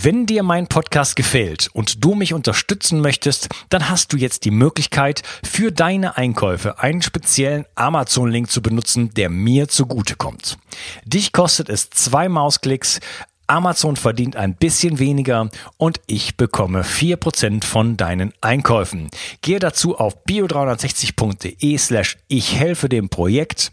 Wenn 0.00 0.26
dir 0.26 0.44
mein 0.44 0.68
Podcast 0.68 1.16
gefällt 1.16 1.70
und 1.72 2.04
du 2.04 2.14
mich 2.14 2.32
unterstützen 2.32 3.00
möchtest, 3.00 3.48
dann 3.68 3.90
hast 3.90 4.12
du 4.12 4.16
jetzt 4.16 4.44
die 4.44 4.52
Möglichkeit, 4.52 5.24
für 5.42 5.72
deine 5.72 6.16
Einkäufe 6.16 6.78
einen 6.78 7.02
speziellen 7.02 7.64
Amazon-Link 7.74 8.48
zu 8.48 8.62
benutzen, 8.62 9.12
der 9.14 9.28
mir 9.28 9.66
zugutekommt. 9.66 10.56
Dich 11.04 11.32
kostet 11.32 11.68
es 11.68 11.90
zwei 11.90 12.28
Mausklicks, 12.28 13.00
Amazon 13.48 13.96
verdient 13.96 14.36
ein 14.36 14.54
bisschen 14.54 15.00
weniger 15.00 15.48
und 15.78 16.00
ich 16.06 16.36
bekomme 16.36 16.84
vier 16.84 17.16
Prozent 17.16 17.64
von 17.64 17.96
deinen 17.96 18.32
Einkäufen. 18.40 19.10
Gehe 19.42 19.58
dazu 19.58 19.98
auf 19.98 20.24
bio360.de 20.28 21.76
slash 21.76 22.18
ich 22.28 22.54
helfe 22.54 22.88
dem 22.88 23.08
Projekt 23.08 23.72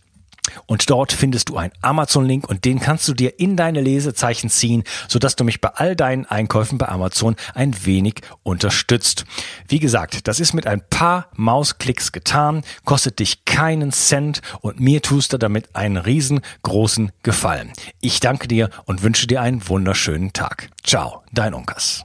und 0.66 0.89
dort 0.89 1.12
findest 1.14 1.50
du 1.50 1.57
einen 1.57 1.73
Amazon-Link 1.82 2.48
und 2.48 2.66
den 2.66 2.80
kannst 2.80 3.07
du 3.07 3.14
dir 3.14 3.39
in 3.39 3.55
deine 3.55 3.82
Lesezeichen 3.82 4.50
ziehen, 4.50 4.84
sodass 5.07 5.36
du 5.36 5.43
mich 5.43 5.61
bei 5.61 5.70
all 5.70 5.96
deinen 5.96 6.25
Einkäufen 6.25 6.78
bei 6.78 6.88
Amazon 6.88 7.36
ein 7.54 7.86
wenig 7.86 8.21
unterstützt. 8.43 9.25
Wie 9.68 9.79
gesagt, 9.79 10.28
das 10.28 10.39
ist 10.39 10.54
mit 10.54 10.68
ein 10.68 10.82
paar 10.89 11.29
Mausklicks 11.36 12.11
getan, 12.11 12.64
kostet 12.84 13.20
dich 13.20 13.46
keinen 13.46 13.92
Cent 13.92 14.42
und 14.61 14.79
mir 14.79 15.01
tust 15.01 15.34
du 15.34 15.37
damit 15.37 15.75
einen 15.75 15.97
riesengroßen 15.97 17.12
Gefallen. 17.23 17.71
Ich 18.01 18.20
danke 18.20 18.48
dir 18.48 18.70
und 18.86 19.04
wünsche 19.04 19.28
dir 19.28 19.42
einen 19.42 19.68
wunderschönen 19.68 20.34
Tag. 20.34 20.70
Ciao, 20.84 21.23
dein 21.32 21.54
Unkas. 21.54 22.04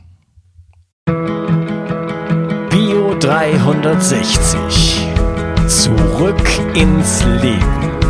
Bio 2.71 3.15
360. 3.19 5.09
Zurück 5.67 6.49
ins 6.75 7.23
Leben. 7.41 8.10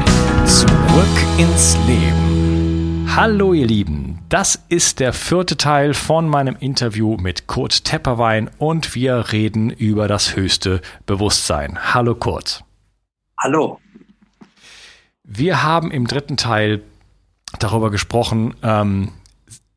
Zurück 0.45 1.07
ins 1.37 1.77
Leben. 1.87 3.05
Hallo 3.15 3.53
ihr 3.53 3.67
Lieben, 3.67 4.19
das 4.29 4.63
ist 4.69 4.99
der 4.99 5.13
vierte 5.13 5.57
Teil 5.57 5.93
von 5.93 6.27
meinem 6.27 6.55
Interview 6.59 7.17
mit 7.17 7.47
Kurt 7.47 7.83
Tepperwein 7.83 8.49
und 8.57 8.95
wir 8.95 9.31
reden 9.31 9.69
über 9.69 10.07
das 10.07 10.35
höchste 10.35 10.81
Bewusstsein. 11.05 11.93
Hallo 11.93 12.15
Kurt. 12.15 12.63
Hallo. 13.37 13.79
Wir 15.23 15.63
haben 15.63 15.91
im 15.91 16.07
dritten 16.07 16.37
Teil 16.37 16.81
darüber 17.59 17.91
gesprochen, 17.91 18.55
ähm, 18.63 19.11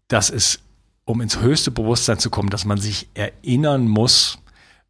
dass 0.09 0.31
es, 0.31 0.61
um 1.05 1.21
ins 1.21 1.41
höchste 1.41 1.71
Bewusstsein 1.71 2.19
zu 2.19 2.31
kommen, 2.31 2.51
dass 2.51 2.65
man 2.65 2.79
sich 2.79 3.09
erinnern 3.15 3.89
muss, 3.89 4.39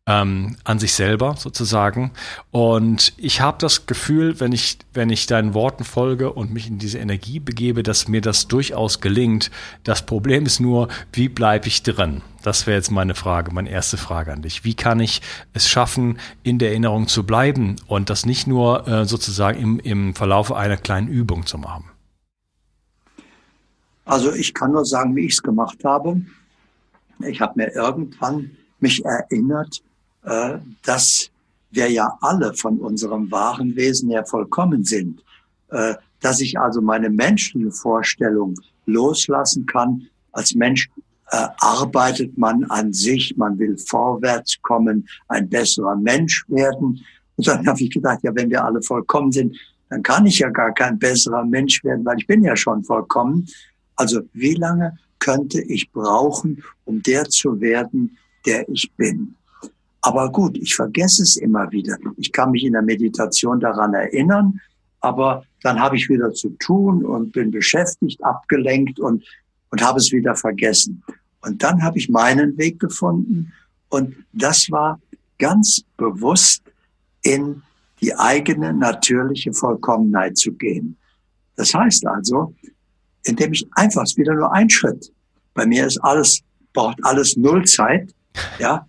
ähm, 0.06 0.56
an 0.65 0.78
sich 0.78 0.92
selber 0.94 1.37
sozusagen. 1.38 2.12
Und 2.50 3.15
ich 3.16 3.41
habe 3.41 3.56
das 3.59 3.87
Gefühl, 3.87 4.38
wenn 4.38 4.53
ich, 4.53 4.78
wenn 4.92 5.10
ich 5.10 5.26
deinen 5.26 5.54
Worten 5.54 5.84
folge 5.84 6.32
und 6.32 6.53
mich 6.53 6.69
in 6.69 6.78
diese 6.78 6.98
Energie 6.98 7.41
begebe, 7.41 7.82
dass 7.82 8.09
mir 8.09 8.20
das 8.20 8.47
durchaus 8.47 9.00
gelingt. 9.00 9.50
Das 9.82 10.04
Problem 10.04 10.44
ist 10.44 10.60
nur, 10.60 10.88
wie 11.12 11.28
bleibe 11.28 11.69
ich 11.69 11.82
drin? 11.82 12.20
Das 12.43 12.66
wäre 12.66 12.76
jetzt 12.76 12.91
meine 12.91 13.14
Frage, 13.14 13.53
meine 13.53 13.70
erste 13.70 13.97
Frage 13.97 14.32
an 14.32 14.43
dich. 14.43 14.64
Wie 14.64 14.75
kann 14.75 15.00
ich 15.00 15.22
es 15.54 15.69
schaffen, 15.69 16.19
in 16.43 16.59
der 16.59 16.70
Erinnerung 16.70 17.09
zu 17.09 17.25
bleiben 17.25 17.76
und 17.87 18.10
das 18.10 18.26
nicht 18.26 18.47
nur 18.47 18.87
äh, 18.87 19.06
sozusagen 19.06 19.59
im, 19.59 19.78
im 19.78 20.14
Verlaufe 20.14 20.54
einer 20.54 20.76
kleinen 20.76 21.09
Übung 21.09 21.47
zu 21.47 21.56
machen? 21.56 21.84
Also 24.04 24.34
ich 24.34 24.53
kann 24.53 24.72
nur 24.72 24.84
sagen, 24.84 25.16
wie 25.16 25.25
ich 25.25 25.32
es 25.32 25.43
gemacht 25.43 25.82
habe. 25.82 26.20
Ich 27.20 27.41
habe 27.41 27.54
mir 27.56 27.75
irgendwann 27.75 28.50
mich 28.81 29.03
erinnert, 29.03 29.82
äh, 30.25 30.59
dass 30.85 31.31
wir 31.71 31.91
ja 31.91 32.17
alle 32.21 32.55
von 32.55 32.79
unserem 32.79 33.31
wahren 33.31 33.75
Wesen 33.77 34.11
her 34.11 34.25
vollkommen 34.25 34.85
sind, 34.85 35.23
äh, 35.71 35.95
dass 36.21 36.41
ich 36.41 36.59
also 36.59 36.81
meine 36.81 37.11
menschliche 37.11 37.71
Vorstellung 37.71 38.55
loslassen 38.87 39.67
kann. 39.67 40.07
Als 40.33 40.55
Mensch 40.55 40.89
äh, 41.31 41.49
arbeitet 41.59 42.39
man 42.39 42.65
an 42.65 42.93
sich, 42.93 43.37
man 43.37 43.59
will 43.59 43.77
vorwärts 43.77 44.59
kommen, 44.62 45.09
ein 45.29 45.49
besserer 45.49 45.97
Mensch 45.97 46.45
werden. 46.49 47.05
Und 47.37 47.47
dann 47.47 47.67
habe 47.67 47.81
ich 47.81 47.91
gedacht, 47.91 48.21
ja, 48.23 48.35
wenn 48.35 48.51
wir 48.51 48.65
alle 48.65 48.83
vollkommen 48.83 49.33
sind, 49.33 49.56
dann 49.91 50.03
kann 50.03 50.27
ich 50.27 50.39
ja 50.39 50.49
gar 50.49 50.73
kein 50.73 50.99
besserer 50.99 51.45
Mensch 51.45 51.85
werden, 51.85 52.05
weil 52.05 52.19
ich 52.19 52.27
bin 52.27 52.43
ja 52.43 52.56
schon 52.56 52.85
vollkommen. 52.85 53.47
Also 53.97 54.23
wie 54.33 54.55
lange 54.55 54.97
könnte 55.19 55.61
ich 55.62 55.91
brauchen, 55.93 56.62
um 56.85 57.03
der 57.03 57.25
zu 57.25 57.61
werden, 57.61 58.17
der 58.47 58.69
ich 58.69 58.91
bin? 58.97 59.35
Aber 60.06 60.31
gut, 60.31 60.59
ich 60.59 60.75
vergesse 60.75 61.22
es 61.22 61.37
immer 61.37 61.72
wieder. 61.72 61.97
Ich 62.19 62.31
kann 62.31 62.50
mich 62.50 62.62
in 62.62 62.75
der 62.75 62.82
Meditation 62.82 63.59
daran 63.59 63.94
erinnern, 63.94 64.60
aber 65.00 65.47
dann 65.62 65.81
habe 65.81 65.97
ich 65.97 66.10
wieder 66.10 66.31
zu 66.34 66.50
tun 66.59 67.06
und 67.06 67.32
bin 67.32 67.50
beschäftigt, 67.50 68.22
abgelenkt 68.22 69.00
und, 69.00 69.25
und 69.70 69.82
habe 69.82 69.98
es 69.98 70.12
wieder 70.12 70.37
vergessen. 70.37 71.03
Und 71.41 71.62
dann 71.62 71.82
habe 71.82 71.97
ich 71.97 72.10
meinen 72.10 72.59
Weg 72.59 72.78
gefunden 72.81 73.54
und 73.88 74.14
das 74.34 74.70
war 74.70 75.00
ganz 75.38 75.82
bewusst 75.97 76.62
in 77.22 77.62
die 78.03 78.14
eigene 78.14 78.75
natürliche 78.75 79.54
Vollkommenheit 79.54 80.37
zu 80.37 80.53
gehen. 80.53 80.98
Das 81.56 81.72
heißt 81.72 82.06
also, 82.06 82.54
indem 83.22 83.54
ich 83.54 83.66
einfach, 83.72 84.04
wieder 84.16 84.34
nur 84.34 84.53
ein 84.53 84.69
Schritt. 84.69 85.10
Bei 85.54 85.64
mir 85.64 85.87
ist 85.87 85.97
alles, 86.04 86.43
braucht 86.75 87.03
alles 87.03 87.38
Nullzeit, 87.38 88.14
ja, 88.59 88.87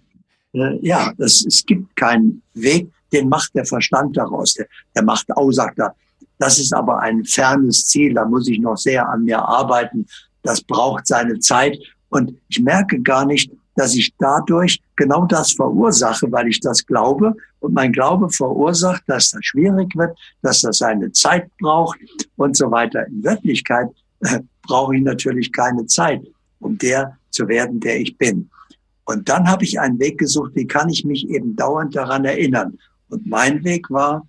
äh, 0.56 0.80
ja, 0.82 1.14
es, 1.18 1.46
es 1.46 1.66
gibt 1.66 1.96
keinen 1.96 2.42
Weg, 2.54 2.90
den 3.12 3.30
macht 3.30 3.54
der 3.56 3.66
Verstand 3.66 4.18
daraus. 4.18 4.54
Der, 4.54 4.68
der 4.96 5.04
macht 5.04 5.36
au, 5.36 5.52
sagt 5.52 5.80
er. 5.80 5.96
Das 6.38 6.60
ist 6.60 6.74
aber 6.74 7.00
ein 7.00 7.24
fernes 7.24 7.88
Ziel, 7.88 8.14
da 8.14 8.26
muss 8.26 8.48
ich 8.48 8.60
noch 8.60 8.78
sehr 8.78 9.08
an 9.08 9.24
mir 9.24 9.40
arbeiten. 9.40 10.06
Das 10.44 10.62
braucht 10.62 11.08
seine 11.08 11.40
Zeit. 11.40 11.78
Und 12.10 12.34
ich 12.50 12.60
merke 12.62 13.02
gar 13.02 13.26
nicht, 13.26 13.52
dass 13.76 13.96
ich 13.96 14.14
dadurch 14.18 14.82
genau 14.96 15.26
das 15.26 15.52
verursache, 15.52 16.32
weil 16.32 16.48
ich 16.48 16.60
das 16.60 16.86
glaube. 16.86 17.34
Und 17.60 17.74
mein 17.74 17.92
Glaube 17.92 18.30
verursacht, 18.30 19.04
dass 19.08 19.32
das 19.32 19.44
schwierig 19.46 19.96
wird, 19.96 20.18
dass 20.42 20.62
das 20.62 20.78
seine 20.80 21.12
Zeit 21.12 21.50
braucht 21.60 22.00
und 22.38 22.56
so 22.56 22.72
weiter. 22.72 23.06
In 23.08 23.24
Wirklichkeit 23.24 23.90
äh, 24.22 24.40
brauche 24.64 24.96
ich 24.96 25.02
natürlich 25.02 25.52
keine 25.52 25.86
Zeit, 25.88 26.22
um 26.60 26.78
der 26.78 27.18
zu 27.32 27.48
werden, 27.48 27.80
der 27.80 28.00
ich 28.00 28.18
bin. 28.18 28.50
Und 29.06 29.30
dann 29.30 29.48
habe 29.48 29.64
ich 29.64 29.80
einen 29.80 30.00
Weg 30.00 30.18
gesucht, 30.18 30.52
wie 30.56 30.68
kann 30.68 30.90
ich 30.90 31.06
mich 31.06 31.30
eben 31.30 31.56
dauernd 31.56 31.96
daran 31.96 32.26
erinnern. 32.26 32.78
Und 33.10 33.28
mein 33.28 33.64
Weg 33.64 33.90
war 33.92 34.28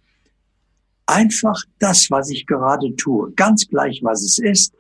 einfach 1.07 1.61
das, 1.79 2.11
was 2.11 2.31
ich 2.31 2.47
gerade 2.47 2.95
tue, 2.97 3.33
ganz 3.33 3.67
gleich, 3.69 4.03
was 4.03 4.23
es 4.23 4.39
ist, 4.39 4.75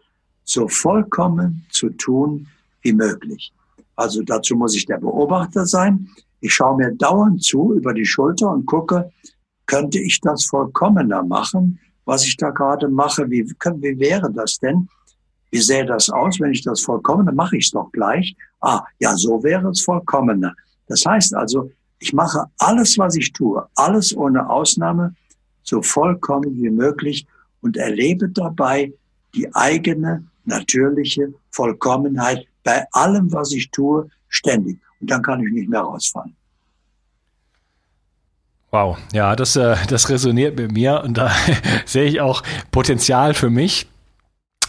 so 0.45 0.69
vollkommen 0.69 1.65
zu 1.71 1.91
tun 1.91 2.47
wie 2.83 2.93
möglich. 2.93 3.53
Also 3.97 4.23
dazu 4.23 4.55
muss 4.55 4.77
ich 4.77 4.87
der 4.87 4.99
Beobachter 4.99 5.65
sein. 5.67 6.11
Ich 6.41 6.53
schaue 6.53 6.77
mir 6.77 6.93
dauernd 6.93 7.43
zu 7.43 7.73
über 7.73 7.95
die 7.95 8.05
Schulter 8.05 8.51
und 8.51 8.67
gucke, 8.67 9.11
könnte 9.65 9.99
ich 9.99 10.21
das 10.21 10.45
vollkommener 10.45 11.23
machen, 11.23 11.81
was 12.05 12.25
ich 12.25 12.37
da 12.37 12.51
gerade 12.51 12.89
mache? 12.89 13.29
Wie, 13.31 13.45
wie 13.45 13.99
wäre 13.99 14.31
das 14.33 14.59
denn? 14.59 14.89
Wie 15.57 15.63
sähe 15.63 15.87
das 15.87 16.11
aus, 16.11 16.39
wenn 16.39 16.53
ich 16.53 16.63
das 16.63 16.83
vollkommene, 16.83 17.33
mache 17.33 17.57
ich 17.57 17.65
es 17.65 17.71
doch 17.71 17.91
gleich. 17.91 18.37
Ah, 18.61 18.85
ja, 18.99 19.17
so 19.17 19.43
wäre 19.43 19.71
es 19.71 19.81
vollkommener. 19.81 20.55
Das 20.87 21.07
heißt 21.07 21.35
also, 21.35 21.71
ich 21.99 22.13
mache 22.13 22.45
alles, 22.59 22.99
was 22.99 23.17
ich 23.17 23.33
tue, 23.33 23.67
alles 23.75 24.15
ohne 24.15 24.51
Ausnahme, 24.51 25.15
so 25.63 25.81
vollkommen 25.81 26.63
wie 26.63 26.69
möglich 26.69 27.27
und 27.63 27.79
erlebe 27.79 28.29
dabei 28.29 28.93
die 29.35 29.49
eigene 29.55 30.27
natürliche 30.45 31.33
Vollkommenheit 31.53 32.47
bei 32.63 32.85
allem, 32.93 33.33
was 33.33 33.53
ich 33.53 33.71
tue, 33.71 34.11
ständig. 34.29 34.79
Und 35.01 35.11
dann 35.11 35.23
kann 35.23 35.41
ich 35.43 35.51
nicht 35.55 35.71
mehr 35.71 35.81
rausfallen. 35.81 36.37
Wow, 38.73 38.99
ja, 39.15 39.35
das, 39.35 39.57
äh, 39.57 39.77
das 39.89 40.11
resoniert 40.11 40.59
mit 40.59 40.73
mir 40.73 41.03
und 41.03 41.17
da 41.17 41.31
sehe 41.87 42.05
ich 42.05 42.21
auch 42.21 42.43
Potenzial 42.73 43.33
für 43.33 43.49
mich 43.49 43.87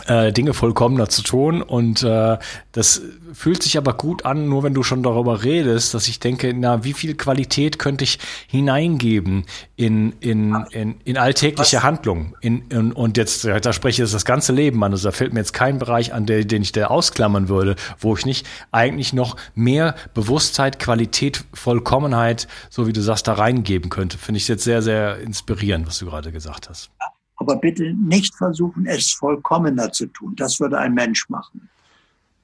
äh, 0.05 0.31
Dinge 0.31 0.53
vollkommener 0.53 1.09
zu 1.09 1.23
tun. 1.23 1.61
Und 1.61 2.03
äh, 2.03 2.38
das 2.71 3.01
fühlt 3.33 3.63
sich 3.63 3.77
aber 3.77 3.94
gut 3.94 4.25
an, 4.25 4.47
nur 4.47 4.63
wenn 4.63 4.73
du 4.73 4.83
schon 4.83 5.03
darüber 5.03 5.44
redest, 5.44 5.94
dass 5.94 6.07
ich 6.07 6.19
denke, 6.19 6.53
na, 6.53 6.83
wie 6.83 6.94
viel 6.94 7.15
Qualität 7.15 7.79
könnte 7.79 8.03
ich 8.03 8.19
hineingeben 8.47 9.45
in, 9.75 10.13
in, 10.19 10.65
in, 10.71 10.95
in 11.03 11.17
alltägliche 11.17 11.83
Handlungen? 11.83 12.35
In, 12.41 12.67
in, 12.69 12.91
und 12.91 13.17
jetzt, 13.17 13.45
da 13.45 13.73
spreche 13.73 14.03
ich 14.03 14.11
das 14.11 14.25
ganze 14.25 14.53
Leben 14.53 14.83
an. 14.83 14.91
Also 14.91 15.09
da 15.09 15.11
fällt 15.11 15.33
mir 15.33 15.39
jetzt 15.39 15.53
kein 15.53 15.79
Bereich 15.79 16.13
an, 16.13 16.25
der, 16.25 16.45
den 16.45 16.61
ich 16.61 16.71
da 16.71 16.88
ausklammern 16.88 17.50
würde, 17.50 17.75
wo 18.00 18.15
ich 18.15 18.25
nicht 18.25 18.47
eigentlich 18.71 19.13
noch 19.13 19.35
mehr 19.55 19.95
Bewusstheit, 20.13 20.79
Qualität, 20.79 21.43
Vollkommenheit, 21.53 22.47
so 22.69 22.88
wie 22.88 22.93
du 22.93 23.01
sagst, 23.01 23.27
da 23.27 23.33
reingeben 23.33 23.89
könnte. 23.89 24.17
Finde 24.17 24.38
ich 24.38 24.47
jetzt 24.47 24.63
sehr, 24.63 24.81
sehr 24.81 25.19
inspirierend, 25.19 25.88
was 25.88 26.00
du 26.00 26.05
gerade 26.05 26.31
gesagt 26.31 26.69
hast. 26.69 26.89
Aber 27.38 27.56
bitte 27.56 27.94
nicht 27.94 28.36
versuchen, 28.36 28.86
es 28.86 29.12
vollkommener 29.12 29.92
zu 29.92 30.07
tun. 30.07 30.36
Das 30.36 30.60
würde 30.60 30.78
ein 30.80 30.94
Mensch 30.94 31.30
machen. 31.30 31.69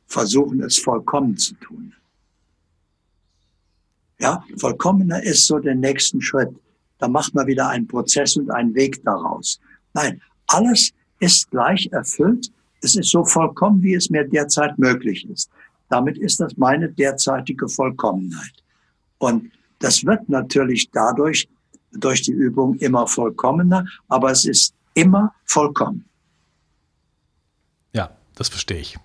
Versuchen, 0.07 0.61
es 0.61 0.77
vollkommen 0.77 1.35
zu 1.37 1.55
tun. 1.55 1.93
Ja, 4.19 4.43
vollkommener 4.57 5.21
ist 5.23 5.47
so 5.47 5.59
der 5.59 5.75
nächsten 5.75 6.21
Schritt. 6.21 6.55
Da 6.99 7.07
macht 7.07 7.33
man 7.33 7.47
wieder 7.47 7.67
einen 7.69 7.87
Prozess 7.87 8.37
und 8.37 8.51
einen 8.51 8.73
Weg 8.75 9.03
daraus. 9.03 9.59
Nein, 9.93 10.21
alles 10.47 10.91
ist 11.19 11.49
gleich 11.51 11.89
erfüllt. 11.91 12.51
Es 12.81 12.95
ist 12.95 13.09
so 13.09 13.25
vollkommen, 13.25 13.81
wie 13.81 13.95
es 13.95 14.09
mir 14.09 14.23
derzeit 14.23 14.77
möglich 14.77 15.27
ist. 15.29 15.49
Damit 15.89 16.17
ist 16.17 16.39
das 16.39 16.55
meine 16.57 16.89
derzeitige 16.89 17.67
Vollkommenheit. 17.67 18.53
Und 19.17 19.51
das 19.79 20.05
wird 20.05 20.29
natürlich 20.29 20.89
dadurch, 20.91 21.47
durch 21.91 22.21
die 22.21 22.31
Übung 22.31 22.75
immer 22.75 23.05
vollkommener, 23.07 23.85
aber 24.07 24.31
es 24.31 24.45
ist 24.45 24.72
immer 24.93 25.33
vollkommen. 25.45 26.05
Ja, 27.93 28.11
das 28.35 28.49
verstehe 28.49 28.79
ich. 28.79 28.97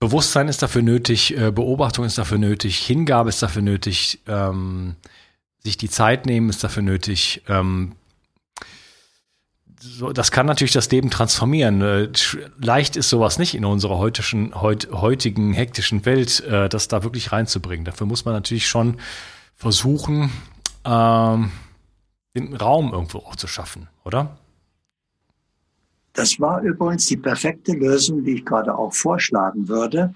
Bewusstsein 0.00 0.48
ist 0.48 0.62
dafür 0.62 0.82
nötig, 0.82 1.36
äh, 1.36 1.52
Beobachtung 1.52 2.04
ist 2.04 2.18
dafür 2.18 2.38
nötig, 2.38 2.78
Hingabe 2.78 3.28
ist 3.28 3.42
dafür 3.42 3.62
nötig, 3.62 4.20
ähm, 4.26 4.96
sich 5.62 5.76
die 5.76 5.88
Zeit 5.88 6.26
nehmen 6.26 6.50
ist 6.50 6.64
dafür 6.64 6.82
nötig. 6.82 7.42
Ähm, 7.46 7.92
so, 9.78 10.12
das 10.12 10.30
kann 10.30 10.46
natürlich 10.46 10.72
das 10.72 10.90
Leben 10.90 11.10
transformieren. 11.10 11.82
Äh, 11.82 12.08
leicht 12.60 12.96
ist 12.96 13.10
sowas 13.10 13.38
nicht 13.38 13.54
in 13.54 13.64
unserer 13.64 13.98
heutischen, 13.98 14.60
heut, 14.60 14.88
heutigen 14.92 15.52
hektischen 15.52 16.04
Welt, 16.04 16.40
äh, 16.40 16.68
das 16.68 16.88
da 16.88 17.02
wirklich 17.02 17.32
reinzubringen. 17.32 17.84
Dafür 17.84 18.06
muss 18.06 18.24
man 18.24 18.34
natürlich 18.34 18.68
schon 18.68 18.98
versuchen, 19.56 20.32
ähm, 20.84 21.52
den 22.34 22.54
Raum 22.54 22.92
irgendwo 22.92 23.18
auch 23.18 23.36
zu 23.36 23.46
schaffen, 23.46 23.88
oder? 24.04 24.38
Das 26.14 26.38
war 26.40 26.60
übrigens 26.62 27.06
die 27.06 27.16
perfekte 27.16 27.72
Lösung, 27.72 28.24
die 28.24 28.32
ich 28.34 28.44
gerade 28.44 28.76
auch 28.76 28.92
vorschlagen 28.92 29.68
würde. 29.68 30.14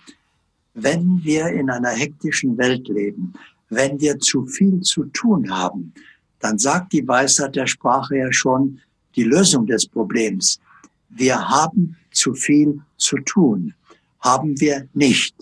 Wenn 0.74 1.22
wir 1.24 1.48
in 1.48 1.70
einer 1.70 1.90
hektischen 1.90 2.58
Welt 2.58 2.86
leben, 2.88 3.32
wenn 3.70 3.98
wir 3.98 4.18
zu 4.18 4.46
viel 4.46 4.80
zu 4.82 5.04
tun 5.06 5.50
haben, 5.50 5.94
dann 6.40 6.58
sagt 6.58 6.92
die 6.92 7.06
Weisheit 7.08 7.56
der 7.56 7.66
Sprache 7.66 8.18
ja 8.18 8.32
schon 8.32 8.80
die 9.16 9.24
Lösung 9.24 9.66
des 9.66 9.86
Problems. 9.86 10.60
Wir 11.08 11.48
haben 11.48 11.96
zu 12.12 12.34
viel 12.34 12.80
zu 12.98 13.16
tun. 13.18 13.74
Haben 14.20 14.60
wir 14.60 14.86
nicht. 14.92 15.34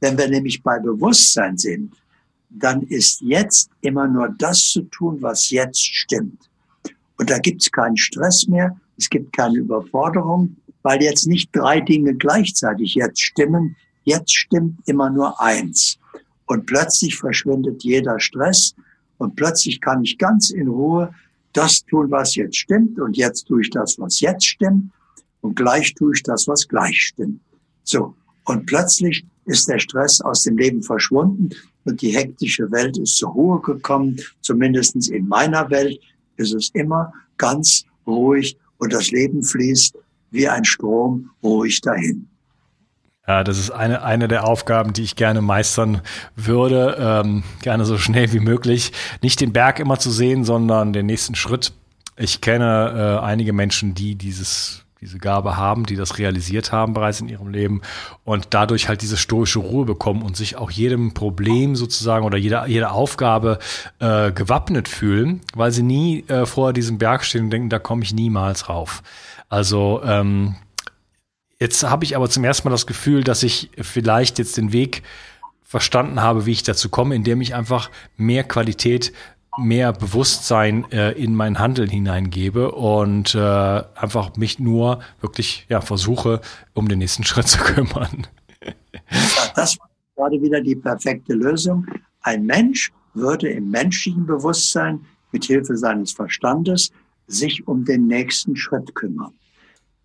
Wenn 0.00 0.18
wir 0.18 0.28
nämlich 0.28 0.62
bei 0.62 0.78
Bewusstsein 0.78 1.56
sind, 1.56 1.94
dann 2.58 2.82
ist 2.82 3.20
jetzt 3.22 3.70
immer 3.80 4.06
nur 4.06 4.28
das 4.38 4.70
zu 4.70 4.82
tun, 4.82 5.18
was 5.20 5.50
jetzt 5.50 5.82
stimmt. 5.82 6.50
Und 7.18 7.30
da 7.30 7.38
gibt 7.38 7.62
es 7.62 7.70
keinen 7.70 7.96
Stress 7.96 8.46
mehr, 8.48 8.76
es 8.96 9.08
gibt 9.08 9.32
keine 9.32 9.58
Überforderung, 9.58 10.56
weil 10.82 11.02
jetzt 11.02 11.26
nicht 11.26 11.54
drei 11.54 11.80
Dinge 11.80 12.14
gleichzeitig 12.14 12.94
jetzt 12.94 13.20
stimmen. 13.20 13.76
Jetzt 14.04 14.34
stimmt 14.34 14.80
immer 14.86 15.10
nur 15.10 15.40
eins. 15.40 15.98
Und 16.46 16.66
plötzlich 16.66 17.16
verschwindet 17.16 17.84
jeder 17.84 18.18
Stress 18.20 18.74
und 19.18 19.36
plötzlich 19.36 19.80
kann 19.80 20.02
ich 20.02 20.18
ganz 20.18 20.50
in 20.50 20.68
Ruhe 20.68 21.14
das 21.52 21.84
tun, 21.84 22.10
was 22.10 22.34
jetzt 22.34 22.56
stimmt 22.56 22.98
und 22.98 23.16
jetzt 23.16 23.46
tue 23.46 23.60
ich 23.60 23.70
das, 23.70 23.98
was 23.98 24.20
jetzt 24.20 24.44
stimmt 24.44 24.90
und 25.40 25.54
gleich 25.54 25.94
tue 25.94 26.12
ich 26.14 26.22
das, 26.22 26.48
was 26.48 26.66
gleich 26.66 27.00
stimmt. 27.00 27.40
So. 27.84 28.14
Und 28.44 28.66
plötzlich 28.66 29.24
ist 29.44 29.68
der 29.68 29.78
Stress 29.78 30.20
aus 30.20 30.42
dem 30.42 30.58
Leben 30.58 30.82
verschwunden 30.82 31.50
und 31.84 32.00
die 32.00 32.10
hektische 32.10 32.70
Welt 32.70 32.98
ist 32.98 33.16
zur 33.16 33.30
Ruhe 33.30 33.60
gekommen. 33.60 34.20
Zumindestens 34.40 35.08
in 35.08 35.28
meiner 35.28 35.68
Welt 35.70 35.98
ist 36.36 36.54
es 36.54 36.70
immer 36.74 37.12
ganz 37.36 37.84
ruhig 38.06 38.56
und 38.78 38.92
das 38.92 39.10
Leben 39.10 39.42
fließt 39.42 39.96
wie 40.30 40.48
ein 40.48 40.64
Strom 40.64 41.30
ruhig 41.42 41.80
dahin. 41.80 42.28
Ja, 43.26 43.44
das 43.44 43.58
ist 43.58 43.70
eine, 43.70 44.02
eine 44.02 44.26
der 44.26 44.44
Aufgaben, 44.44 44.92
die 44.92 45.02
ich 45.02 45.14
gerne 45.14 45.42
meistern 45.42 46.00
würde. 46.34 46.96
Ähm, 46.98 47.44
gerne 47.62 47.84
so 47.84 47.96
schnell 47.96 48.32
wie 48.32 48.40
möglich. 48.40 48.92
Nicht 49.22 49.40
den 49.40 49.52
Berg 49.52 49.78
immer 49.78 49.98
zu 49.98 50.10
sehen, 50.10 50.44
sondern 50.44 50.92
den 50.92 51.06
nächsten 51.06 51.36
Schritt. 51.36 51.72
Ich 52.16 52.40
kenne 52.40 53.20
äh, 53.22 53.24
einige 53.24 53.52
Menschen, 53.52 53.94
die 53.94 54.16
dieses 54.16 54.81
diese 55.02 55.18
Gabe 55.18 55.56
haben, 55.56 55.84
die 55.84 55.96
das 55.96 56.18
realisiert 56.18 56.70
haben 56.70 56.94
bereits 56.94 57.20
in 57.20 57.28
ihrem 57.28 57.48
Leben 57.48 57.82
und 58.22 58.46
dadurch 58.50 58.88
halt 58.88 59.02
diese 59.02 59.16
stoische 59.16 59.58
Ruhe 59.58 59.84
bekommen 59.84 60.22
und 60.22 60.36
sich 60.36 60.56
auch 60.56 60.70
jedem 60.70 61.12
Problem 61.12 61.74
sozusagen 61.74 62.24
oder 62.24 62.38
jeder, 62.38 62.68
jeder 62.68 62.92
Aufgabe 62.92 63.58
äh, 63.98 64.30
gewappnet 64.30 64.88
fühlen, 64.88 65.40
weil 65.54 65.72
sie 65.72 65.82
nie 65.82 66.24
äh, 66.28 66.46
vor 66.46 66.72
diesem 66.72 66.98
Berg 66.98 67.24
stehen 67.24 67.44
und 67.44 67.50
denken, 67.50 67.68
da 67.68 67.80
komme 67.80 68.04
ich 68.04 68.14
niemals 68.14 68.68
rauf. 68.68 69.02
Also 69.48 70.00
ähm, 70.04 70.54
jetzt 71.58 71.82
habe 71.82 72.04
ich 72.04 72.14
aber 72.14 72.30
zum 72.30 72.44
ersten 72.44 72.68
Mal 72.68 72.72
das 72.72 72.86
Gefühl, 72.86 73.24
dass 73.24 73.42
ich 73.42 73.70
vielleicht 73.80 74.38
jetzt 74.38 74.56
den 74.56 74.72
Weg 74.72 75.02
verstanden 75.64 76.20
habe, 76.20 76.46
wie 76.46 76.52
ich 76.52 76.62
dazu 76.62 76.90
komme, 76.90 77.16
indem 77.16 77.40
ich 77.40 77.54
einfach 77.54 77.90
mehr 78.16 78.44
mehr 79.58 79.92
Bewusstsein 79.92 80.90
äh, 80.90 81.12
in 81.12 81.34
mein 81.34 81.58
Handeln 81.58 81.90
hineingebe 81.90 82.72
und 82.72 83.34
äh, 83.34 83.38
einfach 83.38 84.36
mich 84.36 84.58
nur 84.58 85.00
wirklich 85.20 85.66
ja 85.68 85.80
versuche, 85.80 86.40
um 86.74 86.88
den 86.88 86.98
nächsten 86.98 87.24
Schritt 87.24 87.48
zu 87.48 87.58
kümmern. 87.58 88.26
Das 89.54 89.78
war 89.78 89.90
gerade 90.16 90.40
wieder 90.40 90.60
die 90.60 90.76
perfekte 90.76 91.34
Lösung. 91.34 91.86
Ein 92.22 92.46
Mensch 92.46 92.92
würde 93.14 93.48
im 93.48 93.70
menschlichen 93.70 94.26
Bewusstsein 94.26 95.04
mit 95.32 95.44
Hilfe 95.44 95.76
seines 95.76 96.12
Verstandes 96.12 96.90
sich 97.26 97.66
um 97.66 97.84
den 97.84 98.06
nächsten 98.06 98.56
Schritt 98.56 98.94
kümmern. 98.94 99.32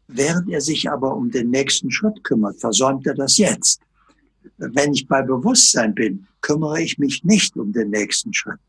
Während 0.08 0.50
er 0.50 0.62
sich 0.62 0.90
aber 0.90 1.16
um 1.16 1.32
den 1.32 1.50
nächsten 1.50 1.92
Schritt 1.92 2.24
kümmert, 2.24 2.60
versäumt 2.60 3.06
er 3.08 3.14
das 3.14 3.38
jetzt. 3.38 3.82
Wenn 4.58 4.94
ich 4.94 5.08
bei 5.08 5.22
Bewusstsein 5.22 5.94
bin, 5.94 6.28
kümmere 6.42 6.82
ich 6.82 6.98
mich 6.98 7.24
nicht 7.24 7.58
um 7.58 7.74
den 7.74 7.90
nächsten 7.90 8.34
Schritt. 8.34 8.60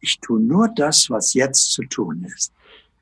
Ich 0.00 0.18
tue 0.20 0.40
nur 0.40 0.68
das, 0.68 1.10
was 1.10 1.34
jetzt 1.34 1.72
zu 1.72 1.82
tun 1.84 2.24
ist. 2.24 2.52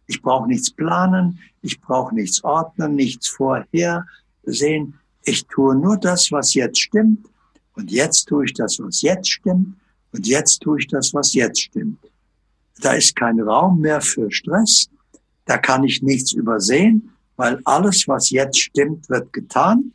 Ich 0.06 0.20
brauche 0.20 0.46
nichts 0.48 0.70
planen, 0.70 1.38
ich 1.62 1.80
brauche 1.80 2.14
nichts 2.14 2.44
ordnen, 2.44 2.94
nichts 2.94 3.28
vorhersehen. 3.28 4.98
Ich 5.24 5.46
tue 5.46 5.74
nur 5.74 5.96
das, 5.96 6.30
was 6.30 6.54
jetzt 6.54 6.80
stimmt. 6.80 7.26
Und 7.74 7.90
jetzt 7.90 8.26
tue 8.26 8.44
ich 8.44 8.54
das, 8.54 8.78
was 8.78 9.02
jetzt 9.02 9.30
stimmt. 9.30 9.76
Und 10.12 10.26
jetzt 10.26 10.60
tue 10.60 10.78
ich 10.78 10.86
das, 10.86 11.12
was 11.14 11.32
jetzt 11.34 11.60
stimmt. 11.62 11.98
Da 12.80 12.92
ist 12.92 13.16
kein 13.16 13.40
Raum 13.40 13.80
mehr 13.80 14.00
für 14.00 14.30
Stress. 14.30 14.88
Da 15.46 15.58
kann 15.58 15.84
ich 15.84 16.02
nichts 16.02 16.32
übersehen, 16.32 17.10
weil 17.36 17.60
alles, 17.64 18.06
was 18.06 18.30
jetzt 18.30 18.60
stimmt, 18.60 19.08
wird 19.08 19.32
getan. 19.32 19.92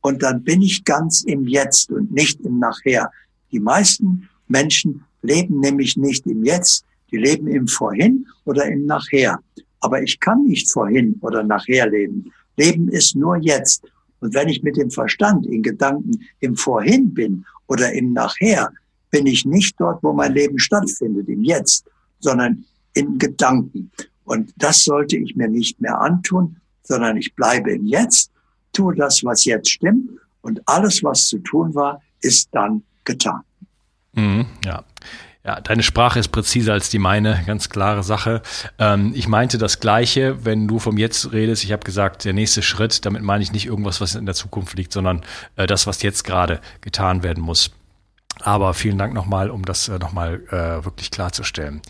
Und 0.00 0.22
dann 0.22 0.42
bin 0.42 0.62
ich 0.62 0.84
ganz 0.84 1.22
im 1.22 1.46
Jetzt 1.46 1.90
und 1.90 2.12
nicht 2.12 2.40
im 2.40 2.58
Nachher. 2.58 3.10
Die 3.50 3.60
meisten 3.60 4.28
Menschen 4.46 5.04
leben 5.22 5.60
nämlich 5.60 5.96
nicht 5.96 6.26
im 6.26 6.44
Jetzt, 6.44 6.84
die 7.10 7.16
leben 7.16 7.48
im 7.48 7.66
Vorhin 7.66 8.26
oder 8.44 8.66
im 8.66 8.86
Nachher. 8.86 9.38
Aber 9.80 10.02
ich 10.02 10.18
kann 10.20 10.44
nicht 10.44 10.70
vorhin 10.70 11.16
oder 11.20 11.42
nachher 11.42 11.88
leben. 11.88 12.32
Leben 12.56 12.88
ist 12.88 13.14
nur 13.14 13.36
jetzt. 13.36 13.82
Und 14.20 14.34
wenn 14.34 14.48
ich 14.48 14.62
mit 14.62 14.76
dem 14.76 14.90
Verstand 14.90 15.46
in 15.46 15.62
Gedanken 15.62 16.20
im 16.40 16.56
Vorhin 16.56 17.14
bin 17.14 17.44
oder 17.68 17.92
im 17.92 18.12
Nachher, 18.12 18.72
bin 19.10 19.26
ich 19.26 19.44
nicht 19.44 19.76
dort, 19.78 20.02
wo 20.02 20.12
mein 20.12 20.34
Leben 20.34 20.58
stattfindet, 20.58 21.28
im 21.28 21.44
Jetzt, 21.44 21.84
sondern 22.18 22.64
in 22.94 23.18
Gedanken. 23.18 23.90
Und 24.24 24.52
das 24.56 24.84
sollte 24.84 25.16
ich 25.16 25.36
mir 25.36 25.48
nicht 25.48 25.80
mehr 25.80 26.00
antun, 26.00 26.56
sondern 26.82 27.16
ich 27.16 27.34
bleibe 27.34 27.72
im 27.72 27.86
Jetzt, 27.86 28.30
tue 28.72 28.94
das, 28.94 29.22
was 29.24 29.44
jetzt 29.44 29.70
stimmt 29.70 30.10
und 30.42 30.60
alles, 30.66 31.02
was 31.02 31.26
zu 31.26 31.38
tun 31.38 31.74
war, 31.74 32.02
ist 32.20 32.48
dann 32.52 32.82
getan. 33.04 33.42
Mhm, 34.12 34.46
ja. 34.64 34.84
Ja, 35.44 35.60
deine 35.60 35.82
Sprache 35.82 36.18
ist 36.18 36.28
präziser 36.28 36.74
als 36.74 36.90
die 36.90 36.98
meine, 36.98 37.42
ganz 37.46 37.70
klare 37.70 38.02
Sache. 38.02 38.42
Ähm, 38.78 39.12
ich 39.14 39.28
meinte 39.28 39.56
das 39.56 39.80
Gleiche, 39.80 40.44
wenn 40.44 40.68
du 40.68 40.78
vom 40.78 40.98
Jetzt 40.98 41.32
redest. 41.32 41.64
Ich 41.64 41.72
habe 41.72 41.84
gesagt, 41.84 42.26
der 42.26 42.34
nächste 42.34 42.60
Schritt, 42.60 43.06
damit 43.06 43.22
meine 43.22 43.42
ich 43.42 43.52
nicht 43.52 43.64
irgendwas, 43.64 44.00
was 44.02 44.14
in 44.14 44.26
der 44.26 44.34
Zukunft 44.34 44.76
liegt, 44.76 44.92
sondern 44.92 45.22
äh, 45.56 45.66
das, 45.66 45.86
was 45.86 46.02
jetzt 46.02 46.24
gerade 46.24 46.60
getan 46.82 47.22
werden 47.22 47.42
muss. 47.42 47.70
Aber 48.40 48.74
vielen 48.74 48.98
Dank 48.98 49.14
nochmal, 49.14 49.48
um 49.48 49.64
das 49.64 49.88
äh, 49.88 49.98
nochmal 49.98 50.42
äh, 50.50 50.84
wirklich 50.84 51.10
klarzustellen. 51.10 51.80